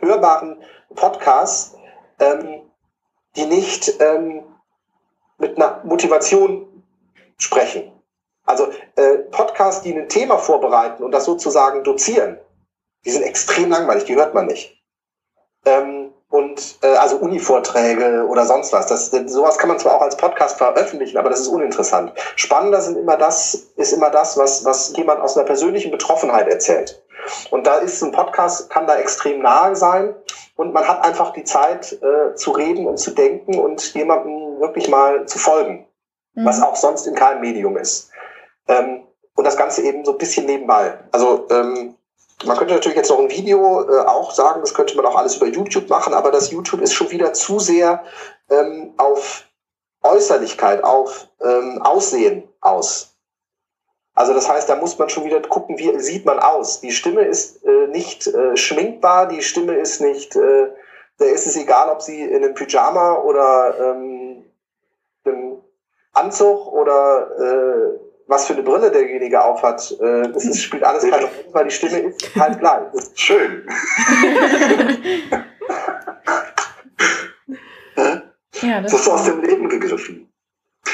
[0.00, 0.62] hörbaren
[0.94, 1.76] Podcasts,
[2.18, 2.62] ähm,
[3.36, 4.42] die nicht ähm,
[5.38, 6.84] mit einer Motivation
[7.38, 7.92] sprechen.
[8.44, 12.38] Also äh, Podcasts, die ein Thema vorbereiten und das sozusagen dozieren,
[13.04, 14.82] die sind extrem langweilig, die hört man nicht.
[15.64, 18.86] Ähm, und äh, also Uni-Vorträge oder sonst was.
[18.86, 22.12] Das, sowas kann man zwar auch als Podcast veröffentlichen, aber das ist uninteressant.
[22.36, 27.02] Spannender sind immer das, ist immer das, was, was jemand aus einer persönlichen Betroffenheit erzählt.
[27.50, 30.14] Und da ist ein Podcast, kann da extrem nahe sein
[30.56, 34.88] und man hat einfach die Zeit äh, zu reden und zu denken und jemandem wirklich
[34.88, 35.86] mal zu folgen,
[36.34, 36.46] mhm.
[36.46, 38.10] was auch sonst in keinem Medium ist.
[38.68, 40.98] Ähm, und das Ganze eben so ein bisschen nebenbei.
[41.10, 41.94] Also ähm,
[42.44, 45.36] man könnte natürlich jetzt noch ein Video äh, auch sagen, das könnte man auch alles
[45.36, 48.04] über YouTube machen, aber das YouTube ist schon wieder zu sehr
[48.50, 49.44] ähm, auf
[50.02, 53.14] Äußerlichkeit, auf ähm, Aussehen aus.
[54.14, 56.80] Also das heißt, da muss man schon wieder gucken, wie sieht man aus.
[56.80, 60.68] Die Stimme ist äh, nicht äh, schminkbar, die Stimme ist nicht, äh,
[61.18, 64.44] da ist es egal, ob sie in einem Pyjama oder ähm,
[65.24, 65.62] einem
[66.12, 69.96] Anzug oder äh, was für eine Brille derjenige aufhat.
[70.00, 72.82] Äh, das ist, spielt alles keine Rolle, weil die Stimme ist halt gleich.
[72.92, 73.68] Das ist schön.
[78.62, 80.32] ja, das, das ist aus dem Leben gegriffen.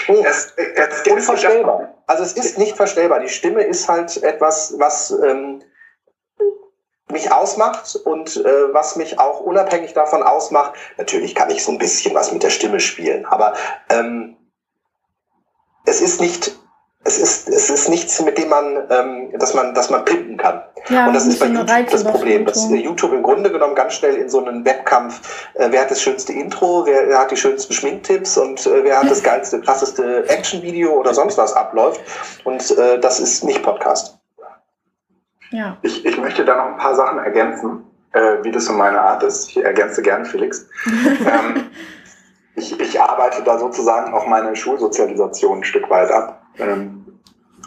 [0.08, 1.94] Oh, es, es, es unvorstellbar.
[2.06, 3.20] Also es ist nicht verstellbar.
[3.20, 5.62] Die Stimme ist halt etwas, was ähm,
[7.10, 10.74] mich ausmacht und äh, was mich auch unabhängig davon ausmacht.
[10.96, 13.54] Natürlich kann ich so ein bisschen was mit der Stimme spielen, aber
[13.88, 14.36] ähm,
[15.86, 16.58] es ist nicht
[17.04, 20.60] es ist, es ist nichts, mit dem man, ähm, dass man, dass man pimpen kann.
[20.88, 22.84] Ja, und das ist bei YouTube das Problem, dass Reizüberflutung.
[22.84, 26.32] YouTube im Grunde genommen ganz schnell in so einen Wettkampf, äh, wer hat das schönste
[26.32, 30.92] Intro, wer, wer hat die schönsten Schminktipps und äh, wer hat das geilste, krasseste Actionvideo
[30.92, 32.00] oder sonst was abläuft.
[32.44, 34.18] Und äh, das ist nicht Podcast.
[35.50, 35.78] Ja.
[35.82, 39.22] Ich, ich möchte da noch ein paar Sachen ergänzen, äh, wie das so meine Art
[39.22, 39.48] ist.
[39.48, 40.68] Ich ergänze gerne Felix.
[40.86, 41.70] ähm,
[42.54, 46.37] ich, ich arbeite da sozusagen auch meine Schulsozialisation ein Stück weit ab.
[46.58, 47.04] Ähm,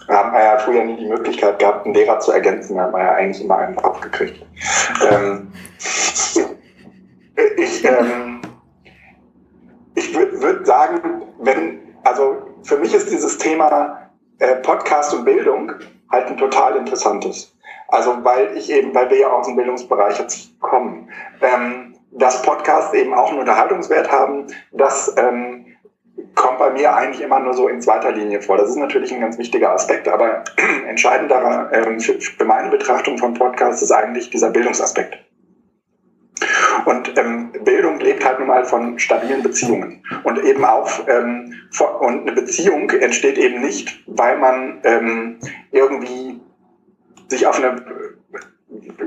[0.07, 2.75] haben wir ja früher nie die Möglichkeit gehabt, einen Lehrer zu ergänzen.
[2.75, 4.45] Da hat man ja eigentlich immer einen aufgekriegt.
[5.09, 5.51] Ähm,
[7.57, 8.41] ich ähm,
[9.95, 15.73] ich würde würd sagen, wenn, also für mich ist dieses Thema äh, Podcast und Bildung
[16.09, 17.55] halt ein total interessantes.
[17.87, 21.09] Also weil ich eben, weil wir ja aus dem Bildungsbereich jetzt kommen,
[21.41, 25.65] ähm, dass Podcasts eben auch einen Unterhaltungswert haben, das ähm,
[26.35, 28.57] kommt bei mir eigentlich immer nur so in zweiter Linie vor.
[28.57, 30.43] Das ist natürlich ein ganz wichtiger Aspekt, aber
[30.87, 35.17] entscheidender ähm, für, für meine Betrachtung von Podcasts ist eigentlich dieser Bildungsaspekt.
[36.85, 40.03] Und ähm, Bildung lebt halt nun mal von stabilen Beziehungen.
[40.23, 45.39] Und eben auch, ähm, von, und eine Beziehung entsteht eben nicht, weil man ähm,
[45.71, 46.39] irgendwie
[47.27, 47.75] sich auf eine,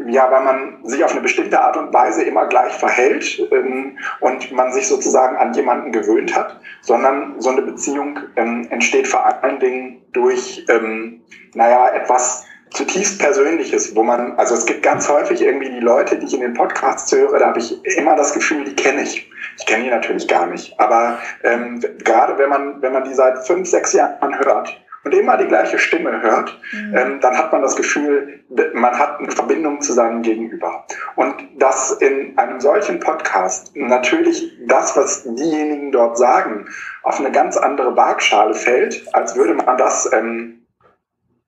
[0.09, 4.53] ja, weil man sich auf eine bestimmte Art und Weise immer gleich verhält ähm, und
[4.53, 9.59] man sich sozusagen an jemanden gewöhnt hat, sondern so eine Beziehung ähm, entsteht vor allen
[9.61, 11.23] Dingen durch, ähm,
[11.55, 16.27] naja, etwas zutiefst Persönliches, wo man, also es gibt ganz häufig irgendwie die Leute, die
[16.27, 19.31] ich in den Podcasts höre, da habe ich immer das Gefühl, die kenne ich.
[19.59, 23.47] Ich kenne die natürlich gar nicht, aber ähm, gerade wenn man, wenn man die seit
[23.47, 26.97] fünf, sechs Jahren hört und immer die gleiche Stimme hört, Mhm.
[26.97, 28.41] ähm, dann hat man das Gefühl,
[28.73, 30.85] man hat eine Verbindung zu seinem Gegenüber.
[31.17, 36.67] Und dass in einem solchen Podcast natürlich das, was diejenigen dort sagen,
[37.03, 40.64] auf eine ganz andere Waagschale fällt, als würde man das ähm,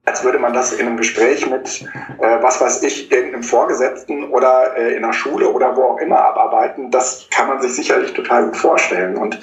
[0.07, 1.83] als würde man das in einem Gespräch mit,
[2.21, 6.25] äh, was weiß ich, irgendeinem Vorgesetzten oder äh, in einer Schule oder wo auch immer
[6.25, 9.17] abarbeiten, das kann man sich sicherlich total gut vorstellen.
[9.17, 9.41] Und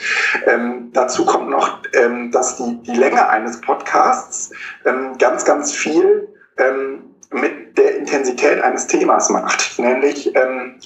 [0.47, 4.51] ähm, dazu kommt noch, ähm, dass die, die Länge eines Podcasts
[4.85, 9.77] ähm, ganz, ganz viel ähm, mit der Intensität eines Themas macht.
[9.79, 10.79] Nämlich, ähm,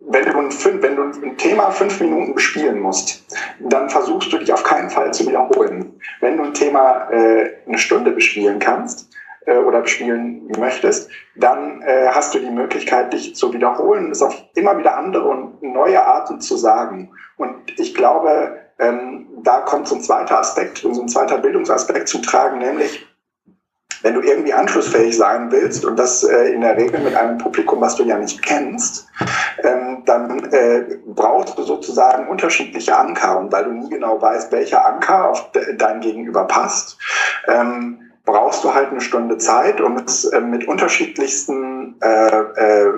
[0.00, 3.24] wenn du, ein, wenn du ein Thema fünf Minuten bespielen musst,
[3.60, 6.00] dann versuchst du dich auf keinen Fall zu wiederholen.
[6.20, 9.10] Wenn du ein Thema äh, eine Stunde bespielen kannst
[9.46, 14.42] äh, oder bespielen möchtest, dann äh, hast du die Möglichkeit, dich zu wiederholen, es auf
[14.54, 17.12] immer wieder andere und neue Arten zu sagen.
[17.36, 22.22] Und ich glaube, ähm, da kommt so ein zweiter Aspekt, so ein zweiter Bildungsaspekt zum
[22.22, 23.06] Tragen, nämlich
[24.02, 27.80] wenn du irgendwie anschlussfähig sein willst und das äh, in der Regel mit einem Publikum,
[27.80, 29.06] was du ja nicht kennst,
[29.62, 33.38] ähm, dann äh, brauchst du sozusagen unterschiedliche Anker.
[33.38, 36.98] Und weil du nie genau weißt, welcher Anker auf de dein Gegenüber passt,
[37.48, 42.92] ähm, brauchst du halt eine Stunde Zeit, um es äh, mit unterschiedlichsten, äh, äh,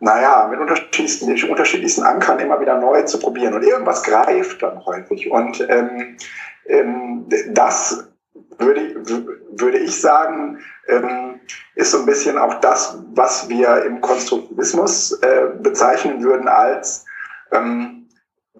[0.00, 3.54] naja, mit unterschiedlichsten, unterschiedlichsten Ankern immer wieder neu zu probieren.
[3.54, 5.30] Und irgendwas greift dann häufig.
[5.30, 6.16] Und ähm,
[6.66, 8.11] ähm, das
[8.58, 11.40] würde, würde ich sagen, ähm,
[11.74, 17.04] ist so ein bisschen auch das, was wir im Konstruktivismus äh, bezeichnen würden als
[17.50, 18.08] ähm,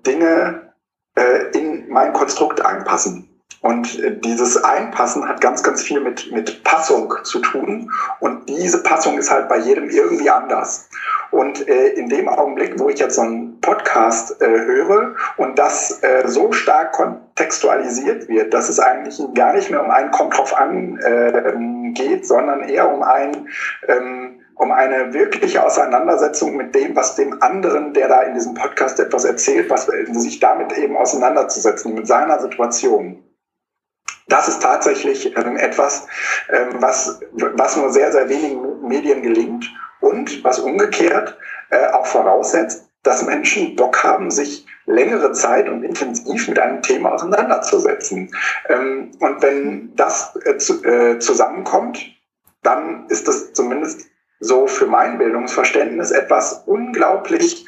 [0.06, 0.72] Dinge
[1.16, 3.31] äh, in mein Konstrukt einpassen.
[3.62, 7.90] Und äh, dieses Einpassen hat ganz, ganz viel mit, mit Passung zu tun.
[8.20, 10.88] Und diese Passung ist halt bei jedem irgendwie anders.
[11.30, 16.02] Und äh, in dem Augenblick, wo ich jetzt so einen Podcast äh, höre und das
[16.02, 20.56] äh, so stark kontextualisiert wird, dass es eigentlich gar nicht mehr um ein Kommt drauf
[20.58, 23.48] an äh, geht, sondern eher um ein
[23.88, 29.00] ähm, um eine wirkliche Auseinandersetzung mit dem, was dem anderen, der da in diesem Podcast
[29.00, 33.24] etwas erzählt, was sich damit eben auseinanderzusetzen, mit seiner Situation.
[34.28, 36.06] Das ist tatsächlich ähm, etwas,
[36.48, 41.36] ähm, was, was nur sehr, sehr wenigen Medien gelingt und was umgekehrt
[41.70, 47.12] äh, auch voraussetzt, dass Menschen Bock haben, sich längere Zeit und intensiv mit einem Thema
[47.12, 48.34] auseinanderzusetzen.
[48.68, 50.52] Ähm, und wenn das äh,
[50.88, 52.00] äh, zusammenkommt,
[52.62, 54.06] dann ist das zumindest
[54.40, 57.66] so für mein Bildungsverständnis etwas unglaublich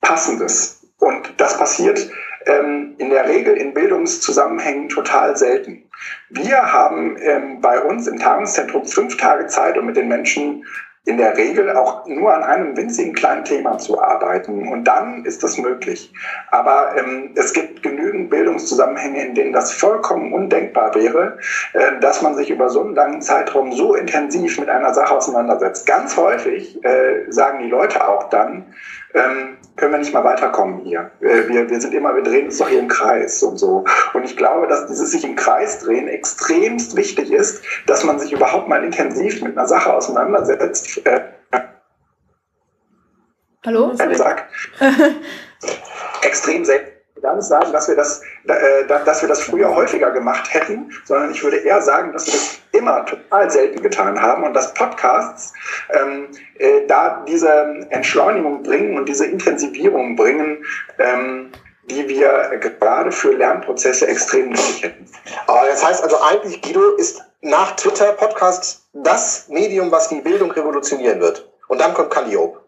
[0.00, 0.86] Passendes.
[0.98, 2.10] Und das passiert
[2.46, 5.82] ähm, in der Regel in Bildungszusammenhängen total selten.
[6.30, 10.64] Wir haben ähm, bei uns im Tagungszentrum fünf Tage Zeit, um mit den Menschen
[11.04, 14.68] in der Regel auch nur an einem winzigen kleinen Thema zu arbeiten.
[14.68, 16.12] Und dann ist das möglich.
[16.52, 21.38] Aber ähm, es gibt genügend Bildungszusammenhänge, in denen das vollkommen undenkbar wäre,
[21.72, 25.86] äh, dass man sich über so einen langen Zeitraum so intensiv mit einer Sache auseinandersetzt.
[25.86, 28.72] Ganz häufig äh, sagen die Leute auch dann,
[29.14, 31.10] ähm, können wir nicht mal weiterkommen hier.
[31.20, 33.84] Äh, wir, wir sind immer, wir drehen uns doch hier im Kreis und so.
[34.14, 38.32] Und ich glaube, dass dieses sich im Kreis drehen extremst wichtig ist, dass man sich
[38.32, 41.04] überhaupt mal intensiv mit einer Sache auseinandersetzt.
[41.06, 41.20] Äh,
[43.64, 43.92] Hallo?
[43.94, 44.48] Sag.
[46.22, 46.91] Extrem selten
[47.22, 51.30] gar nicht sagen, dass wir das, äh, dass wir das früher häufiger gemacht hätten, sondern
[51.30, 55.52] ich würde eher sagen, dass wir das immer total selten getan haben und dass Podcasts
[55.90, 60.64] ähm, äh, da diese Entschleunigung bringen und diese Intensivierung bringen,
[60.98, 61.52] ähm,
[61.84, 65.06] die wir gerade für Lernprozesse extrem nötig hätten.
[65.46, 70.50] Aber das heißt also eigentlich, Guido, ist nach Twitter Podcast das Medium, was die Bildung
[70.52, 71.48] revolutionieren wird.
[71.68, 72.61] Und dann kommt Calliope.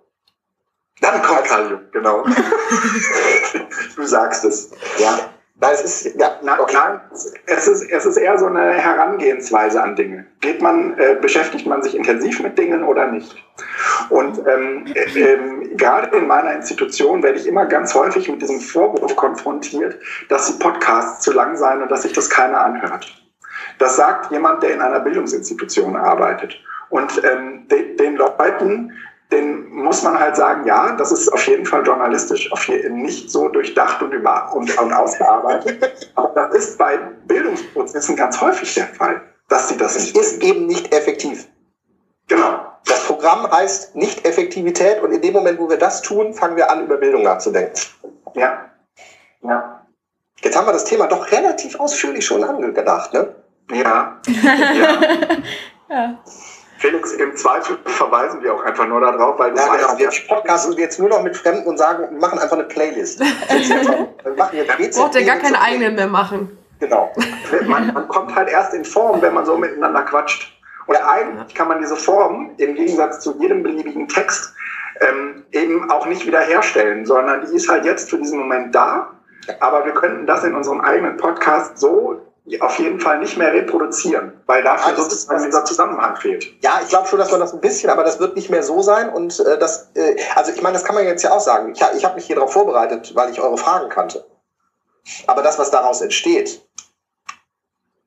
[1.01, 2.25] Dann kommt Kalium, genau.
[3.97, 4.71] du sagst es.
[4.99, 5.19] Ja.
[5.61, 6.77] Es ist, ja, na, okay.
[6.77, 7.01] nein,
[7.47, 10.27] es ist, es ist eher so eine Herangehensweise an Dinge.
[10.41, 13.35] Geht man, äh, beschäftigt man sich intensiv mit Dingen oder nicht?
[14.11, 18.61] Und ähm, äh, äh, gerade in meiner Institution werde ich immer ganz häufig mit diesem
[18.61, 19.97] Vorwurf konfrontiert,
[20.29, 23.07] dass die Podcasts zu lang seien und dass sich das keiner anhört.
[23.79, 26.61] Das sagt jemand, der in einer Bildungsinstitution arbeitet.
[26.91, 28.93] Und ähm, de, den Leuten
[29.35, 33.31] den muss man halt sagen, ja, das ist auf jeden Fall journalistisch, auf jeden, nicht
[33.31, 36.11] so durchdacht und, über, und, und ausgearbeitet.
[36.15, 40.17] Aber das ist bei Bildungsprozessen ganz häufig der Fall, dass sie das nicht.
[40.17, 41.49] Es ist eben nicht effektiv.
[42.29, 42.61] Genau.
[42.87, 46.71] Das Programm heißt nicht Effektivität und in dem Moment, wo wir das tun, fangen wir
[46.71, 47.75] an, über Bildung nachzudenken.
[48.35, 48.71] Ja.
[49.43, 49.87] Ja.
[50.41, 53.35] Jetzt haben wir das Thema doch relativ ausführlich schon angedacht, ne?
[53.71, 54.21] Ja.
[54.27, 54.99] ja.
[55.91, 56.19] ja.
[56.79, 59.99] Felix, im Zweifel verweisen wir auch einfach nur darauf, weil du ja, genau.
[59.99, 63.21] Wir podcasten jetzt nur noch mit Fremden und sagen, wir machen einfach eine Playlist.
[64.25, 66.59] wir machen jetzt Braucht ihr gar keine eigenen mehr machen.
[66.81, 67.13] Genau.
[67.67, 70.53] Man, man, kommt halt erst in Form, wenn man so miteinander quatscht.
[70.87, 74.53] Und eigentlich kann man diese Form im Gegensatz zu jedem beliebigen Text
[75.01, 79.11] ähm, eben auch nicht wiederherstellen, sondern die ist halt jetzt für diesen Moment da.
[79.61, 82.21] Aber wir könnten das in unserem eigenen Podcast so
[82.61, 86.47] auf jeden Fall nicht mehr reproduzieren, weil dafür ja, sozusagen dieser Zusammenhang fehlt.
[86.63, 88.83] Ja, ich glaube schon, dass man das ein bisschen, aber das wird nicht mehr so
[88.83, 89.09] sein.
[89.09, 91.73] Und äh, das, äh, also ich meine, das kann man jetzt ja auch sagen.
[91.73, 94.27] Ich, ich habe mich hier darauf vorbereitet, weil ich eure Fragen kannte.
[95.27, 96.61] Aber das, was daraus entsteht,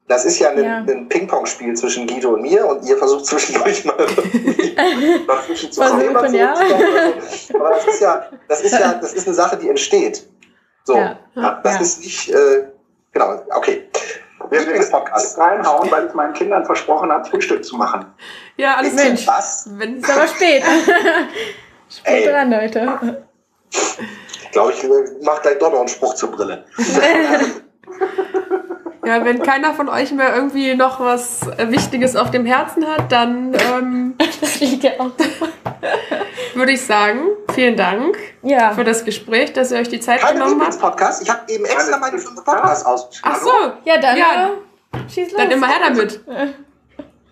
[0.07, 0.77] das ist ja ein, ja.
[0.77, 3.97] ein Ping-Pong-Spiel zwischen Guido und mir und ihr versucht zwischendurch mal
[5.27, 6.33] dazwischen zu kommen.
[6.33, 6.53] Ja.
[7.53, 10.29] Aber das ist ja, das ist ja, das ist eine Sache, die entsteht.
[10.85, 11.19] So, ja.
[11.63, 12.67] das ist nicht, äh,
[13.11, 13.89] genau, okay.
[14.49, 18.05] Wir Lieblingspodcast reinhauen, weil ich meinen Kindern versprochen habe, Frühstück zu machen.
[18.57, 19.27] Ja, alles Mensch.
[19.27, 19.69] Was?
[19.71, 20.63] Wenn es aber spät.
[21.89, 22.25] spät Ey.
[22.25, 23.23] dran, Leute.
[23.69, 24.83] Ich glaube, ich
[25.23, 26.65] mache gleich doch noch einen Spruch zur Brille.
[29.05, 33.53] Ja, wenn keiner von euch mehr irgendwie noch was Wichtiges auf dem Herzen hat, dann
[33.53, 35.11] ähm, das liegt ja auch.
[36.55, 37.19] würde ich sagen,
[37.53, 38.71] vielen Dank ja.
[38.71, 40.79] für das Gespräch, dass ihr euch die Zeit Keine genommen habt.
[40.79, 41.21] Podcast.
[41.21, 43.31] Ich habe eben extra meine fünf Podcasts ausgeschrieben.
[43.33, 44.17] Ach so, ja dann.
[44.17, 44.49] Ja.
[44.93, 45.41] Äh, schieß los.
[45.41, 46.21] Dann immer her damit.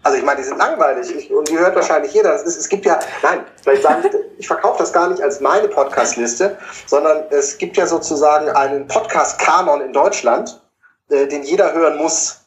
[0.06, 2.36] Also ich meine, die sind langweilig ich, und die hört wahrscheinlich jeder.
[2.36, 5.68] Ist, es gibt ja, nein, vielleicht sagen ich, ich verkaufe das gar nicht als meine
[5.68, 10.62] Podcast-Liste, sondern es gibt ja sozusagen einen Podcast-Kanon in Deutschland
[11.10, 12.46] äh, den jeder hören muss,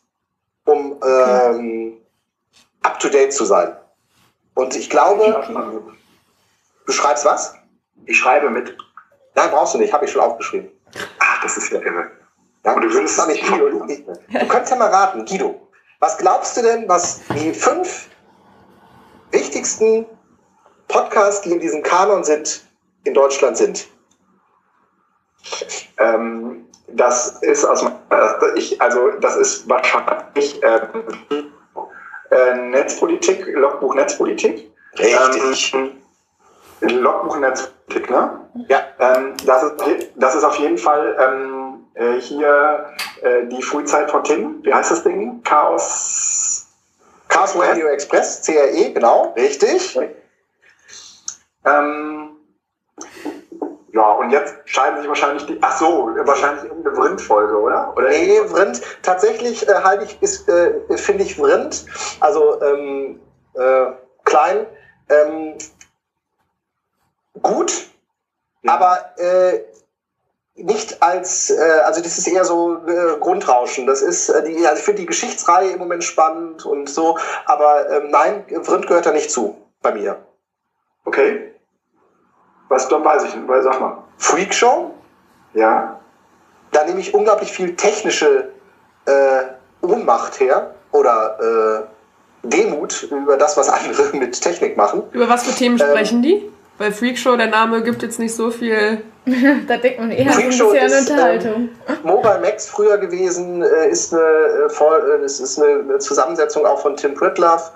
[0.67, 1.97] um ähm,
[2.83, 3.77] up to date zu sein.
[4.55, 5.85] Und ich glaube,
[6.87, 7.57] du schreibst was?
[8.07, 8.77] Ich schreibe mit.
[9.35, 10.71] Nein, brauchst du nicht, habe ich schon aufgeschrieben.
[11.19, 12.09] Ach, das ist ja irre.
[12.65, 15.68] Ja, du es nicht Guido, du, du könntest ja mal raten, Guido.
[16.01, 18.09] Was glaubst du denn, was die fünf
[19.33, 20.07] wichtigsten
[20.87, 22.65] Podcasts, die in diesem Kanon sind,
[23.05, 23.89] in Deutschland sind?
[25.99, 27.85] Ähm, das ist aus
[28.55, 30.81] ich, also das ist wahrscheinlich äh,
[32.31, 34.71] äh, Netzpolitik, Logbuch Netzpolitik.
[34.99, 35.75] Richtig.
[35.75, 35.99] Ähm,
[36.81, 38.41] Logbuch Netzpolitik, ne?
[38.69, 38.83] Ja.
[39.01, 39.75] Ähm, das, ist,
[40.15, 41.68] das ist auf jeden Fall ähm,
[41.99, 44.65] äh, hier äh, die Frühzeit von Tim.
[44.65, 45.43] Wie heißt das Ding?
[45.43, 46.67] Chaos.
[47.29, 49.99] Chaos Radio Express, CRE, genau, richtig.
[51.65, 52.37] Ähm,
[53.93, 57.93] ja, und jetzt scheiden sich wahrscheinlich die, ach so, wahrscheinlich irgendeine Vrind-Folge, oder?
[57.97, 58.09] oder?
[58.09, 61.85] Nee, Vrind, tatsächlich äh, halte ich, ist, äh, finde ich Vrind,
[62.21, 63.21] also ähm,
[63.55, 63.87] äh,
[64.25, 64.67] klein,
[65.11, 65.59] ähm,
[67.43, 67.89] gut,
[68.63, 68.75] ja.
[68.75, 69.65] aber äh,
[70.59, 73.87] nicht als, äh, also das ist eher so äh, Grundrauschen.
[73.87, 77.91] Das ist äh, die, also ich finde die Geschichtsreihe im Moment spannend und so, aber
[77.91, 80.17] ähm, nein, Vrind gehört da nicht zu bei mir.
[81.05, 81.55] Okay.
[82.69, 84.05] Was, dann weiß ich nicht, weil sag mal.
[84.19, 84.95] Freakshow?
[85.55, 86.01] Ja.
[86.71, 88.51] Da nehme ich unglaublich viel technische
[89.07, 89.43] äh,
[89.81, 91.87] Ohnmacht her oder
[92.43, 95.03] äh, Demut über das, was andere mit Technik machen.
[95.13, 96.51] Über was für Themen ähm, sprechen die?
[96.79, 99.03] Weil Freakshow, der Name gibt jetzt nicht so viel.
[99.69, 101.69] da denkt man eher so ein Freakshow bisschen an ist, Unterhaltung.
[101.89, 106.81] Ähm, Mobile Max früher gewesen, äh, ist eine, äh, voll, äh, ist eine, Zusammensetzung auch
[106.81, 107.71] von Tim Pritlove,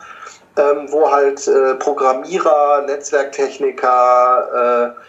[0.57, 5.01] ähm, wo halt äh, Programmierer, Netzwerktechniker, äh,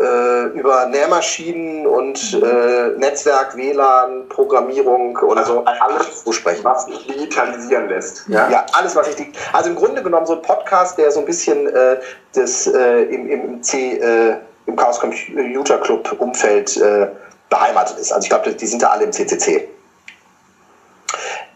[0.00, 6.64] äh, über Nährmaschinen und äh, Netzwerk, WLAN, Programmierung und Also alles so sprechen.
[6.64, 8.26] Was sich digitalisieren lässt.
[8.28, 8.48] Ja?
[8.48, 9.32] Ja, alles, was ich die.
[9.52, 11.98] Also im Grunde genommen so ein Podcast, der so ein bisschen äh,
[12.34, 14.36] das äh, im, im C, äh,
[14.66, 17.08] im Chaos Computer Club Umfeld äh,
[17.48, 18.12] beheimatet ist.
[18.12, 19.68] Also ich glaube, die sind da alle im CCC.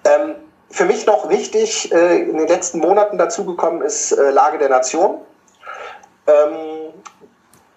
[0.04, 0.34] Ähm,
[0.70, 5.20] für mich noch wichtig, äh, in den letzten Monaten dazugekommen ist äh, Lage der Nation.
[6.26, 6.74] Ähm,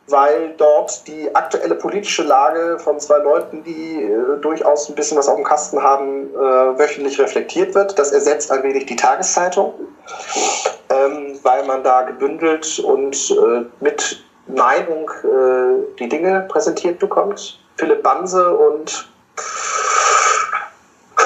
[0.07, 5.28] weil dort die aktuelle politische Lage von zwei Leuten, die äh, durchaus ein bisschen was
[5.28, 7.99] auf dem Kasten haben, äh, wöchentlich reflektiert wird.
[7.99, 9.73] Das ersetzt ein wenig die Tageszeitung,
[10.89, 17.60] ähm, weil man da gebündelt und äh, mit Meinung äh, die Dinge präsentiert bekommt.
[17.78, 19.10] Philipp Banse und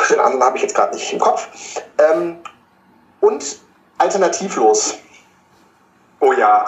[0.10, 1.48] den anderen habe ich jetzt gerade nicht im Kopf.
[1.98, 2.38] Ähm,
[3.22, 3.60] und
[3.98, 4.96] alternativlos.
[6.20, 6.66] Oh ja.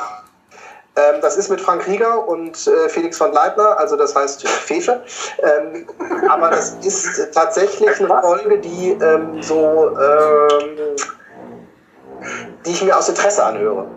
[0.95, 5.03] Ähm, das ist mit Frank Rieger und äh, Felix von Leitner, also das heißt Fefe.
[5.41, 5.87] Ähm,
[6.29, 10.95] aber das ist tatsächlich eine Folge, die ähm, so, ähm,
[12.65, 13.87] die ich mir aus Interesse anhöre.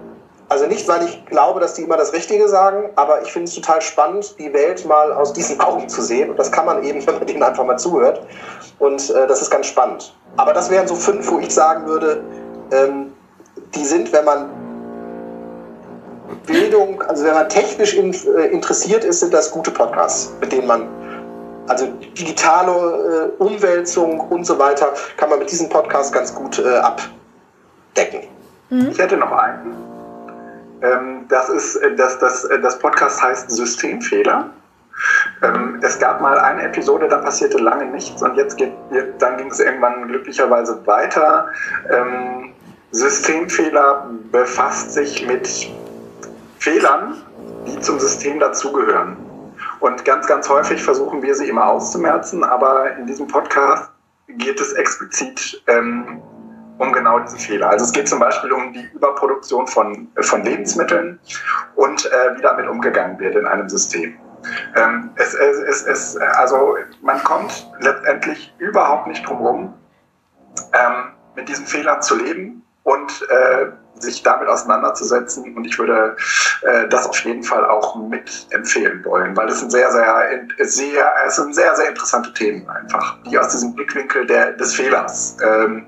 [0.49, 3.55] Also nicht, weil ich glaube, dass die immer das Richtige sagen, aber ich finde es
[3.55, 6.31] total spannend, die Welt mal aus diesen Augen zu sehen.
[6.31, 8.25] Und das kann man eben, wenn man denen einfach mal zuhört.
[8.79, 10.15] Und äh, das ist ganz spannend.
[10.37, 12.23] Aber das wären so fünf, wo ich sagen würde,
[12.71, 13.13] ähm,
[13.75, 14.51] die sind, wenn man
[16.47, 20.67] Bildung, also wenn man technisch in, äh, interessiert ist, sind das gute Podcasts, mit denen
[20.67, 20.89] man,
[21.67, 21.87] also
[22.17, 28.29] digitale äh, Umwälzung und so weiter, kann man mit diesem Podcast ganz gut äh, abdecken.
[28.71, 29.96] Ich hätte noch einen.
[30.83, 34.51] Ähm, das ist, äh, das, das, äh, das Podcast heißt Systemfehler.
[35.43, 38.73] Ähm, es gab mal eine Episode, da passierte lange nichts und jetzt geht,
[39.19, 41.49] dann ging es irgendwann glücklicherweise weiter.
[41.91, 42.53] Ähm,
[42.93, 45.71] Systemfehler befasst sich mit
[46.59, 47.17] Fehlern,
[47.67, 49.17] die zum System dazugehören.
[49.81, 53.91] Und ganz, ganz häufig versuchen wir sie immer auszumerzen, aber in diesem Podcast
[54.29, 56.23] geht es explizit ähm,
[56.79, 57.71] um genau diese Fehler.
[57.71, 61.19] Also es geht zum Beispiel um die Überproduktion von, von Lebensmitteln
[61.75, 64.19] und äh, wie damit umgegangen wird in einem System.
[64.77, 69.75] Ähm, es, es, es, also man kommt letztendlich überhaupt nicht drum herum,
[70.73, 73.67] ähm, mit diesen Fehlern zu leben und äh,
[73.99, 75.57] sich damit auseinanderzusetzen.
[75.57, 76.17] Und ich würde
[76.63, 81.15] äh, das auf jeden Fall auch mit empfehlen wollen, weil es sind sehr, sehr, sehr,
[81.27, 85.87] es sind sehr, sehr interessante Themen einfach, die aus diesem Blickwinkel der, des Fehlers ähm,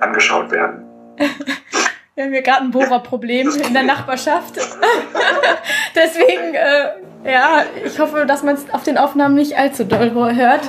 [0.00, 0.84] angeschaut werden.
[2.16, 4.54] Wir haben hier gerade ein Bohrerproblem in der Nachbarschaft.
[5.94, 10.60] Deswegen, äh, ja, ich hoffe, dass man es auf den Aufnahmen nicht allzu doll hört.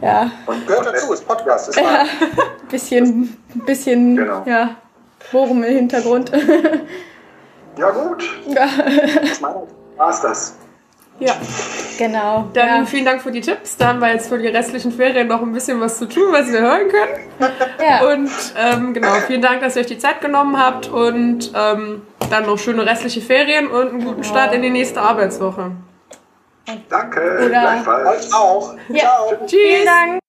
[0.00, 1.70] Ja, Und gehört dazu, ist Podcast.
[1.70, 2.08] Ist ja ein
[2.70, 3.36] bisschen,
[3.66, 4.42] bisschen, Genau.
[4.46, 4.76] ja,
[5.32, 6.30] Bohren im Hintergrund.
[7.78, 10.56] Ja gut, ja, aus meiner Sicht war es das.
[11.20, 11.36] Ja,
[11.98, 12.48] genau.
[12.52, 12.84] dann ja.
[12.84, 13.76] vielen Dank für die Tipps.
[13.76, 16.50] Da haben wir jetzt für die restlichen Ferien noch ein bisschen was zu tun, was
[16.50, 17.28] wir hören können.
[17.80, 18.12] Ja.
[18.12, 22.46] Und ähm, genau, vielen Dank, dass ihr euch die Zeit genommen habt und ähm, dann
[22.46, 25.72] noch schöne restliche Ferien und einen guten Start in die nächste Arbeitswoche.
[26.88, 28.26] Danke, Oder- gleichfalls.
[28.26, 28.74] euch auch.
[28.88, 29.00] Ja.
[29.00, 29.32] Ciao.
[29.46, 29.60] Tschüss!
[29.60, 30.21] Vielen Dank.